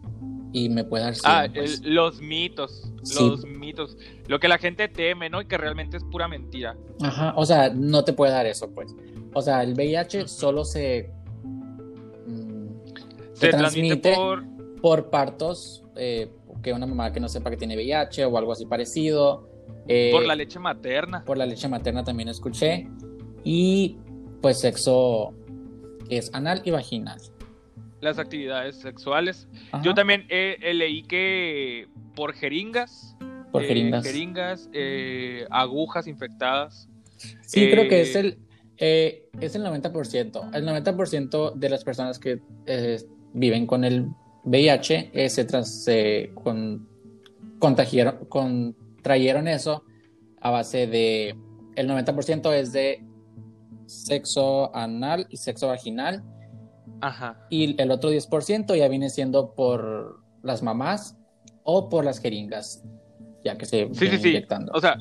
[0.53, 1.81] y me puede dar Ah, pues.
[1.83, 3.97] los mitos, los mitos,
[4.27, 5.41] lo que la gente teme, ¿no?
[5.41, 6.75] Y que realmente es pura mentira.
[7.01, 8.95] Ajá, o sea, no te puede dar eso, pues.
[9.37, 11.11] O sea, el VIH solo se,
[12.25, 12.69] mm,
[13.33, 14.15] se, transmite,
[14.81, 15.11] por...
[15.11, 16.31] partos, eh,
[16.63, 19.47] que una mamá que no sepa que tiene VIH o algo así parecido.
[19.87, 21.23] Eh, por la leche materna.
[21.23, 22.87] Por la leche materna también escuché.
[23.43, 23.97] Y
[24.41, 25.35] pues sexo
[26.09, 27.21] es anal y vaginal.
[28.01, 29.47] Las actividades sexuales.
[29.83, 33.15] Yo también leí que por jeringas.
[33.51, 34.03] Por jeringas.
[34.03, 34.69] Eh, jeringas,
[35.51, 36.89] agujas infectadas.
[37.41, 38.39] Sí, creo que es el,
[38.77, 40.55] eh, es el 90%.
[40.55, 43.01] El 90% de las personas que eh,
[43.33, 44.07] viven con el
[44.43, 45.85] VIH eh, se, tras,
[46.35, 46.87] con,
[47.59, 49.83] contagiaron, contrayeron eso
[50.41, 51.35] a base de.
[51.75, 53.03] El 90% es de
[53.85, 56.23] sexo anal y sexo vaginal.
[57.01, 57.45] Ajá.
[57.49, 61.17] Y el otro 10% ya viene siendo por las mamás
[61.63, 62.83] o por las jeringas,
[63.43, 64.45] ya que se sí, sí, sí.
[64.73, 64.97] O sea,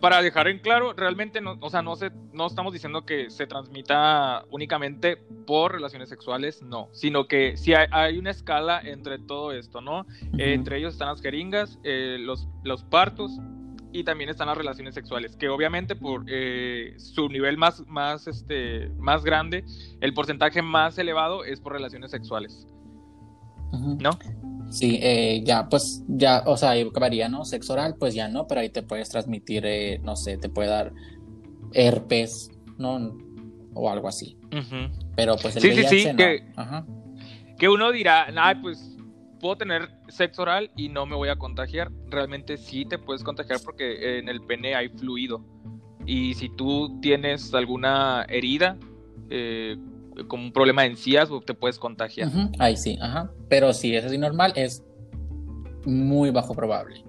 [0.00, 3.46] para dejar en claro, realmente no, o sea, no, se, no estamos diciendo que se
[3.46, 5.16] transmita únicamente
[5.46, 10.06] por relaciones sexuales, no, sino que si hay, una escala entre todo esto, ¿no?
[10.38, 13.38] entre ellos están las jeringas, eh, los, los partos
[13.92, 18.90] y también están las relaciones sexuales, que obviamente por eh, su nivel más, más, este,
[18.98, 19.64] más grande,
[20.00, 22.66] el porcentaje más elevado es por relaciones sexuales.
[23.72, 24.10] ¿No?
[24.70, 27.44] Sí, eh, ya, pues, ya, o sea, ahí acabaría, ¿no?
[27.44, 30.68] Sexo oral, pues ya no, pero ahí te puedes transmitir, eh, no sé, te puede
[30.68, 30.92] dar
[31.72, 33.16] herpes, ¿no?
[33.74, 34.36] O algo así.
[35.14, 36.42] Pero pues el sí, sí, sí, que,
[37.58, 38.96] que uno dirá, ay, pues
[39.40, 41.90] puedo tener sexo oral y no me voy a contagiar.
[42.08, 45.44] Realmente sí te puedes contagiar porque en el pene hay fluido.
[46.06, 48.78] Y si tú tienes alguna herida,
[49.30, 49.76] eh,
[50.28, 52.30] como un problema de encías, te puedes contagiar.
[52.58, 53.30] Ahí sí, ajá.
[53.48, 54.82] Pero si es así normal, es
[55.84, 57.04] muy bajo probable.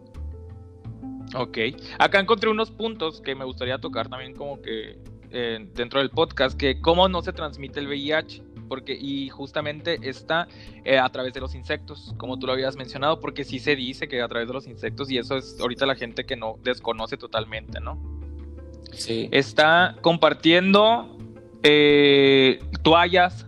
[1.35, 1.57] Ok.
[1.99, 4.99] Acá encontré unos puntos que me gustaría tocar también como que
[5.31, 10.47] eh, dentro del podcast, que cómo no se transmite el VIH, porque y justamente está
[10.83, 14.07] eh, a través de los insectos, como tú lo habías mencionado, porque sí se dice
[14.07, 17.17] que a través de los insectos, y eso es ahorita la gente que no desconoce
[17.17, 18.01] totalmente, ¿no?
[18.93, 19.27] Sí.
[19.31, 21.16] Está compartiendo
[21.63, 23.45] eh, toallas,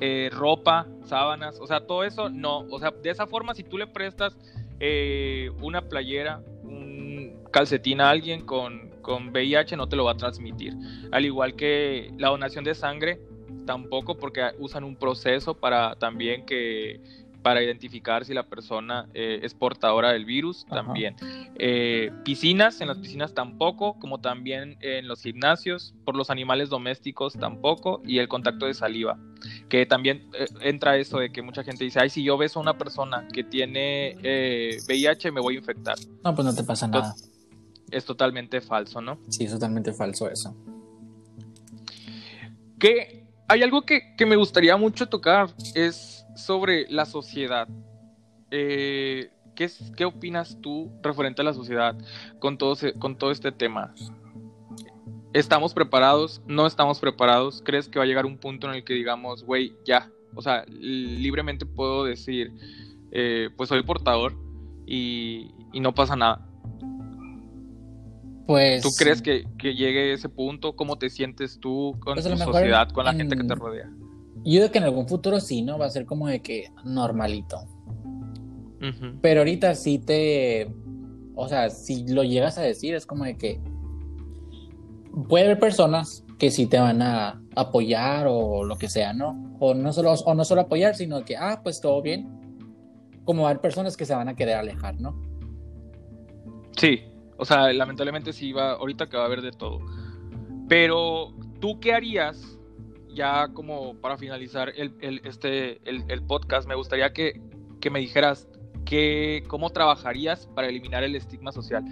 [0.00, 3.78] eh, ropa, sábanas, o sea, todo eso no, o sea, de esa forma si tú
[3.78, 4.36] le prestas
[4.80, 10.16] eh, una playera, un calcetín a alguien con, con VIH no te lo va a
[10.16, 10.74] transmitir,
[11.12, 13.20] al igual que la donación de sangre
[13.66, 17.00] tampoco porque usan un proceso para también que
[17.44, 21.14] para identificar si la persona eh, es portadora del virus también.
[21.56, 27.34] Eh, piscinas, en las piscinas tampoco, como también en los gimnasios, por los animales domésticos
[27.34, 29.18] tampoco, y el contacto de saliva,
[29.68, 32.62] que también eh, entra eso de que mucha gente dice, ay, si yo beso a
[32.62, 34.16] una persona que tiene
[34.88, 35.98] VIH, me voy a infectar.
[36.24, 37.14] No, pues no te pasa nada.
[37.90, 39.18] Es totalmente falso, ¿no?
[39.28, 40.56] Sí, es totalmente falso eso.
[42.78, 47.68] Que hay algo que, me gustaría mucho tocar, es sobre la sociedad.
[48.50, 51.96] ¿qué, ¿Qué opinas tú referente a la sociedad
[52.38, 53.94] con todo, con todo este tema?
[55.32, 56.40] ¿Estamos preparados?
[56.46, 57.60] ¿No estamos preparados?
[57.64, 60.08] ¿Crees que va a llegar un punto en el que digamos, güey, ya?
[60.36, 62.52] O sea, libremente puedo decir,
[63.10, 64.36] eh, pues soy portador
[64.86, 66.46] y, no pasa nada.
[68.46, 68.82] Pues.
[68.82, 70.76] ¿Tú crees que, llegue ese punto?
[70.76, 73.90] ¿Cómo te sientes tú con pues tu sociedad, con la gente que te rodea?
[74.44, 75.78] Yo creo que en algún futuro sí, ¿no?
[75.78, 77.60] Va a ser como de que normalito.
[79.22, 80.70] Pero ahorita sí te.
[81.34, 83.60] O sea, si lo llegas a decir, es como de que
[85.28, 89.56] puede haber personas que sí te van a apoyar o lo que sea, ¿no?
[89.60, 92.28] O no solo, o no solo apoyar, sino que, ah, pues todo bien.
[93.24, 95.18] Como hay personas que se van a querer alejar, ¿no?
[96.76, 97.00] Sí,
[97.38, 99.78] o sea, lamentablemente sí va, ahorita que va a haber de todo.
[100.68, 102.58] Pero, ¿tú qué harías?
[103.14, 107.40] Ya como para finalizar el, este, el, podcast, me gustaría que,
[107.90, 108.48] me dijeras
[108.84, 111.84] que, cómo trabajarías para eliminar el estigma social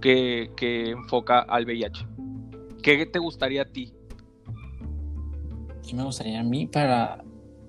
[0.00, 2.06] que, que enfoca al VIH.
[2.82, 3.92] ¿Qué te gustaría a ti?
[5.86, 7.24] ¿Qué me gustaría a mí para,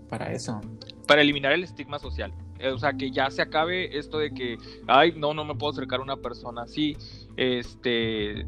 [0.10, 0.62] para eso?
[1.08, 2.34] Para eliminar el estigma social.
[2.60, 4.58] Eh, o sea, que ya se acabe esto de que,
[4.88, 6.98] ay, no, no me puedo acercar a una persona así.
[7.38, 8.46] Este,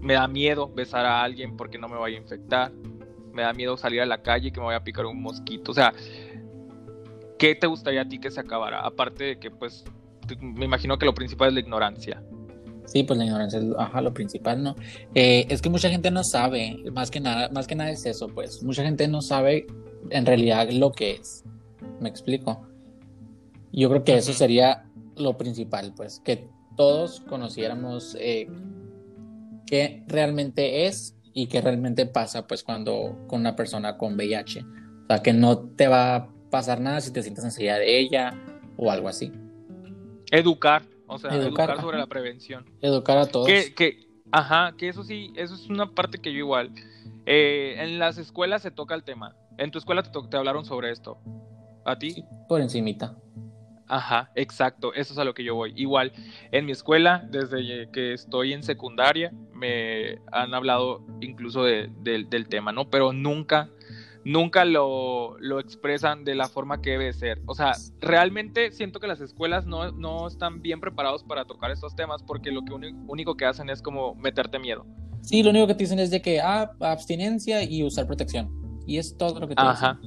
[0.00, 2.72] me da miedo besar a alguien porque no me vaya a infectar.
[3.32, 5.72] Me da miedo salir a la calle y que me vaya a picar un mosquito.
[5.72, 5.92] O sea,
[7.38, 8.80] ¿qué te gustaría a ti que se acabara?
[8.80, 9.84] Aparte de que, pues,
[10.40, 12.22] me imagino que lo principal es la ignorancia.
[12.86, 14.74] Sí, pues la ignorancia es ajá, lo principal, ¿no?
[15.14, 18.28] Eh, es que mucha gente no sabe, más que nada, más que nada es eso,
[18.28, 18.62] pues.
[18.62, 19.66] Mucha gente no sabe
[20.10, 21.44] en realidad lo que es.
[22.00, 22.66] ¿Me explico?
[23.72, 28.48] Yo creo que eso sería lo principal, pues, que todos conociéramos eh,
[29.66, 34.60] qué realmente es y qué realmente pasa, pues, cuando con una persona con VIH.
[34.60, 38.34] O sea, que no te va a pasar nada si te sientes enseguida de ella
[38.76, 39.32] o algo así.
[40.30, 42.64] Educar, o sea, educar, sobre la prevención.
[42.80, 43.46] Educar a todos.
[43.46, 46.72] Que, ajá, que eso sí, eso es una parte que yo igual.
[47.26, 49.34] Eh, en las escuelas se toca el tema.
[49.56, 51.18] En tu escuela te, te hablaron sobre esto.
[51.84, 52.24] ¿A ti?
[52.48, 53.16] por encimita.
[53.88, 55.72] Ajá, exacto, eso es a lo que yo voy.
[55.76, 56.12] Igual,
[56.52, 62.90] en mi escuela, desde que estoy en secundaria, me han hablado incluso del tema, ¿no?
[62.90, 63.70] Pero nunca
[64.24, 67.40] nunca lo, expresan de la forma que debe ser.
[67.46, 72.22] O sea, realmente siento que las escuelas no, están bien preparados para tocar estos temas
[72.22, 74.86] porque lo que único que hacen es como meterte miedo.
[75.22, 78.50] Sí, lo único que te dicen es de que, ah, abstinencia y usar protección.
[78.86, 79.98] Y es todo lo que te Ajá.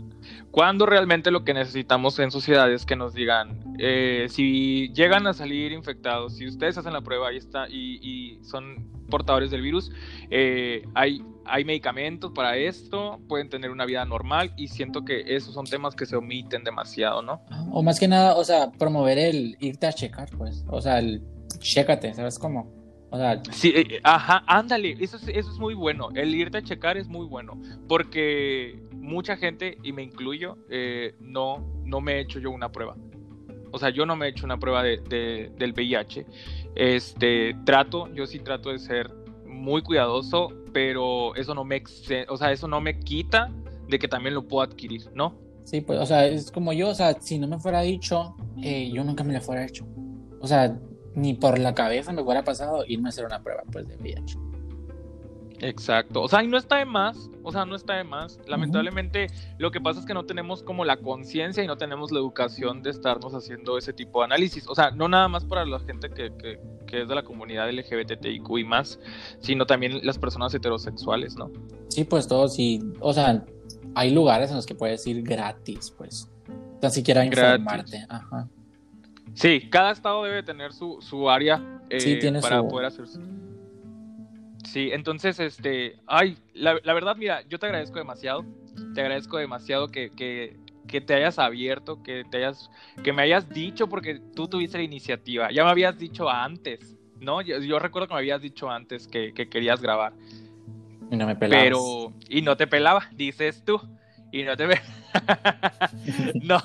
[0.51, 5.34] Cuando realmente lo que necesitamos en sociedad es que nos digan, eh, si llegan a
[5.34, 9.91] salir infectados, si ustedes hacen la prueba y, está, y, son portadores del virus,
[10.29, 15.53] eh, hay hay medicamentos para esto, pueden tener una vida normal y siento que esos
[15.53, 17.41] son temas que se omiten demasiado, ¿no?
[17.71, 21.21] O más que nada, o sea, promover el irte a checar, pues, o sea, el
[21.59, 22.80] chécate, ¿sabes cómo?
[23.12, 26.64] O sea, sí, eh, ajá, ándale, eso es, eso es muy bueno, el irte a
[26.64, 32.20] checar es muy bueno, porque mucha gente, y me incluyo, eh, no, no me he
[32.22, 32.95] hecho yo una prueba.
[33.72, 36.26] O sea, yo no me he hecho una prueba de, del VIH.
[36.76, 39.12] Este, trato, yo sí trato de ser
[39.45, 41.84] muy cuidadoso, pero eso no me,
[42.30, 43.51] o sea, eso no me quita
[43.89, 45.36] de que también lo puedo adquirir, ¿no?
[45.66, 48.89] Sí, pues, o sea, es como yo, o sea, si no me fuera dicho, eh,
[48.91, 49.86] yo nunca me lo fuera hecho.
[50.39, 50.80] O sea,
[51.16, 54.38] ni por la cabeza me hubiera pasado irme a hacer una prueba, pues, de VIH.
[55.64, 58.39] Exacto, o sea, y no está de más, o sea, no está de más.
[58.47, 59.28] Lamentablemente,
[59.59, 62.82] lo que pasa es que no tenemos como la conciencia y no tenemos la educación
[62.82, 64.68] de estarnos haciendo ese tipo de análisis.
[64.68, 67.70] O sea, no nada más para la gente que, que, que es de la comunidad
[67.72, 68.99] LGBTIQ y más,
[69.39, 71.51] sino también las personas heterosexuales, ¿no?
[71.89, 73.45] Sí, pues todos, y, o sea,
[73.93, 76.28] hay lugares en los que puedes ir gratis, pues,
[76.80, 78.03] tan siquiera informarte.
[78.09, 78.49] Ajá.
[79.34, 81.57] Sí, cada estado debe tener su, su área
[81.97, 83.05] sí, eh, tiene para poder hacer
[84.63, 88.45] Sí, entonces, este, ay, la, verdad, mira, yo te agradezco demasiado,
[88.93, 90.55] te agradezco demasiado que, que,
[90.88, 92.69] que, te hayas abierto, que te hayas,
[93.03, 97.41] que me hayas dicho, porque tú tuviste la iniciativa, ya me habías dicho antes, ¿no?
[97.41, 100.13] Yo, recuerdo que me habías dicho antes que, que querías grabar.
[101.09, 101.63] Y no me pelabas.
[101.63, 103.82] Pero, y no te pelaba, dices tú,
[104.32, 104.67] y no te
[106.43, 106.59] no,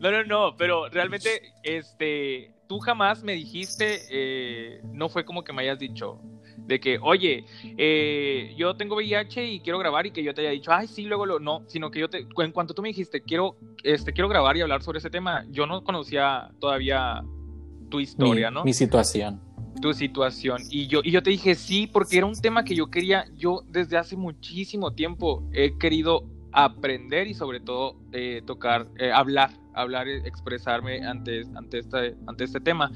[0.00, 5.52] no, no, no, pero realmente, este, tú jamás me dijiste, eh, no fue como que
[5.52, 6.20] me hayas dicho,
[6.56, 7.44] de que, oye,
[7.76, 11.02] eh, yo tengo VIH y quiero grabar y que yo te haya dicho, ay, sí,
[11.04, 14.28] luego lo, no, sino que yo te, en cuanto tú me dijiste, quiero, este, quiero
[14.28, 17.22] grabar y hablar sobre ese tema, yo no conocía todavía
[17.88, 18.64] tu historia, ¿no?
[18.64, 19.40] Mi situación.
[19.80, 20.62] Tu situación.
[20.70, 23.62] Y yo, y yo te dije sí, porque era un tema que yo quería, yo
[23.68, 30.08] desde hace muchísimo tiempo he querido aprender y sobre todo eh, tocar, eh, hablar, hablar,
[30.08, 32.90] expresarme ante, ante, este, ante este tema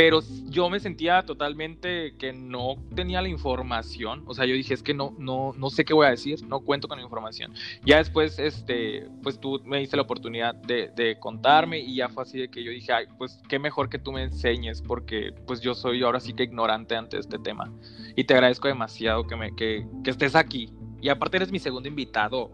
[0.00, 4.82] pero yo me sentía totalmente que no tenía la información, o sea, yo dije, es
[4.82, 7.52] que no, no, no sé qué voy a decir, no cuento con la información.
[7.84, 12.22] Ya después, este, pues tú me diste la oportunidad de, de contarme y ya fue
[12.22, 15.60] así de que yo dije, ay, pues qué mejor que tú me enseñes, porque pues
[15.60, 17.70] yo soy ahora sí que ignorante ante este tema.
[18.16, 20.72] Y te agradezco demasiado que, me, que, que estés aquí.
[21.02, 22.50] Y aparte eres mi segundo invitado.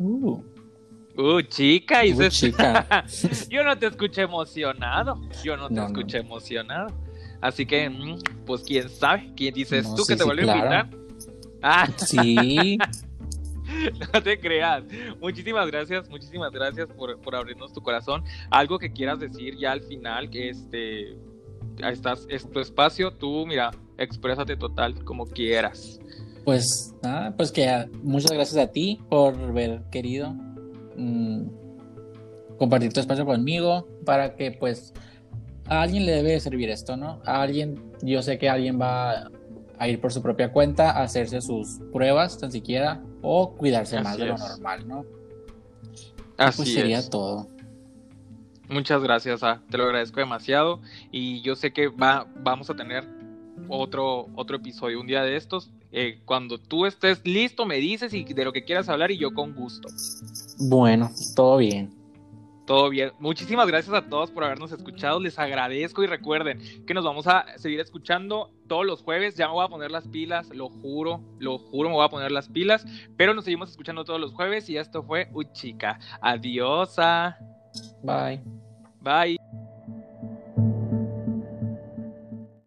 [0.00, 0.42] Uh.
[1.16, 3.04] Uh, chica, y chica.
[3.50, 5.20] yo no te escuché emocionado.
[5.44, 6.88] Yo no te escuché emocionado.
[7.42, 9.30] Así que, mm, pues quién sabe.
[9.36, 10.90] ¿Quién dices tú que te vuelve a invitar?
[11.62, 11.88] Ah.
[11.98, 12.78] Sí.
[14.14, 14.84] no te creas.
[15.20, 18.24] Muchísimas gracias, muchísimas gracias por, por, abrirnos tu corazón.
[18.50, 21.16] Algo que quieras decir ya al final, que este,
[21.78, 26.00] estás, es tu espacio, tú, mira, exprésate total como quieras.
[26.44, 30.34] Pues nada, pues que muchas gracias a ti por haber querido
[31.00, 31.46] Mm,
[32.58, 34.92] compartir tu espacio conmigo para que pues
[35.66, 37.22] a alguien le debe servir esto, ¿no?
[37.24, 39.30] A alguien, yo sé que alguien va
[39.78, 44.18] a ir por su propia cuenta a hacerse sus pruebas tan siquiera o cuidarse más
[44.18, 45.06] de lo normal, ¿no?
[46.36, 47.48] Así pues sería todo.
[48.68, 50.80] Muchas gracias, ah, te lo agradezco demasiado
[51.10, 53.04] y yo sé que va, vamos a tener
[53.68, 55.70] otro, otro episodio un día de estos.
[55.92, 59.32] Eh, cuando tú estés listo, me dices y de lo que quieras hablar y yo
[59.32, 59.88] con gusto.
[60.58, 62.00] Bueno, todo bien.
[62.66, 63.10] Todo bien.
[63.18, 65.18] Muchísimas gracias a todos por habernos escuchado.
[65.18, 69.34] Les agradezco y recuerden que nos vamos a seguir escuchando todos los jueves.
[69.34, 72.30] Ya me voy a poner las pilas, lo juro, lo juro, me voy a poner
[72.30, 72.86] las pilas.
[73.16, 75.98] Pero nos seguimos escuchando todos los jueves y esto fue Uchika.
[76.20, 76.94] Adiós.
[78.04, 78.40] Bye.
[79.02, 79.40] Bye.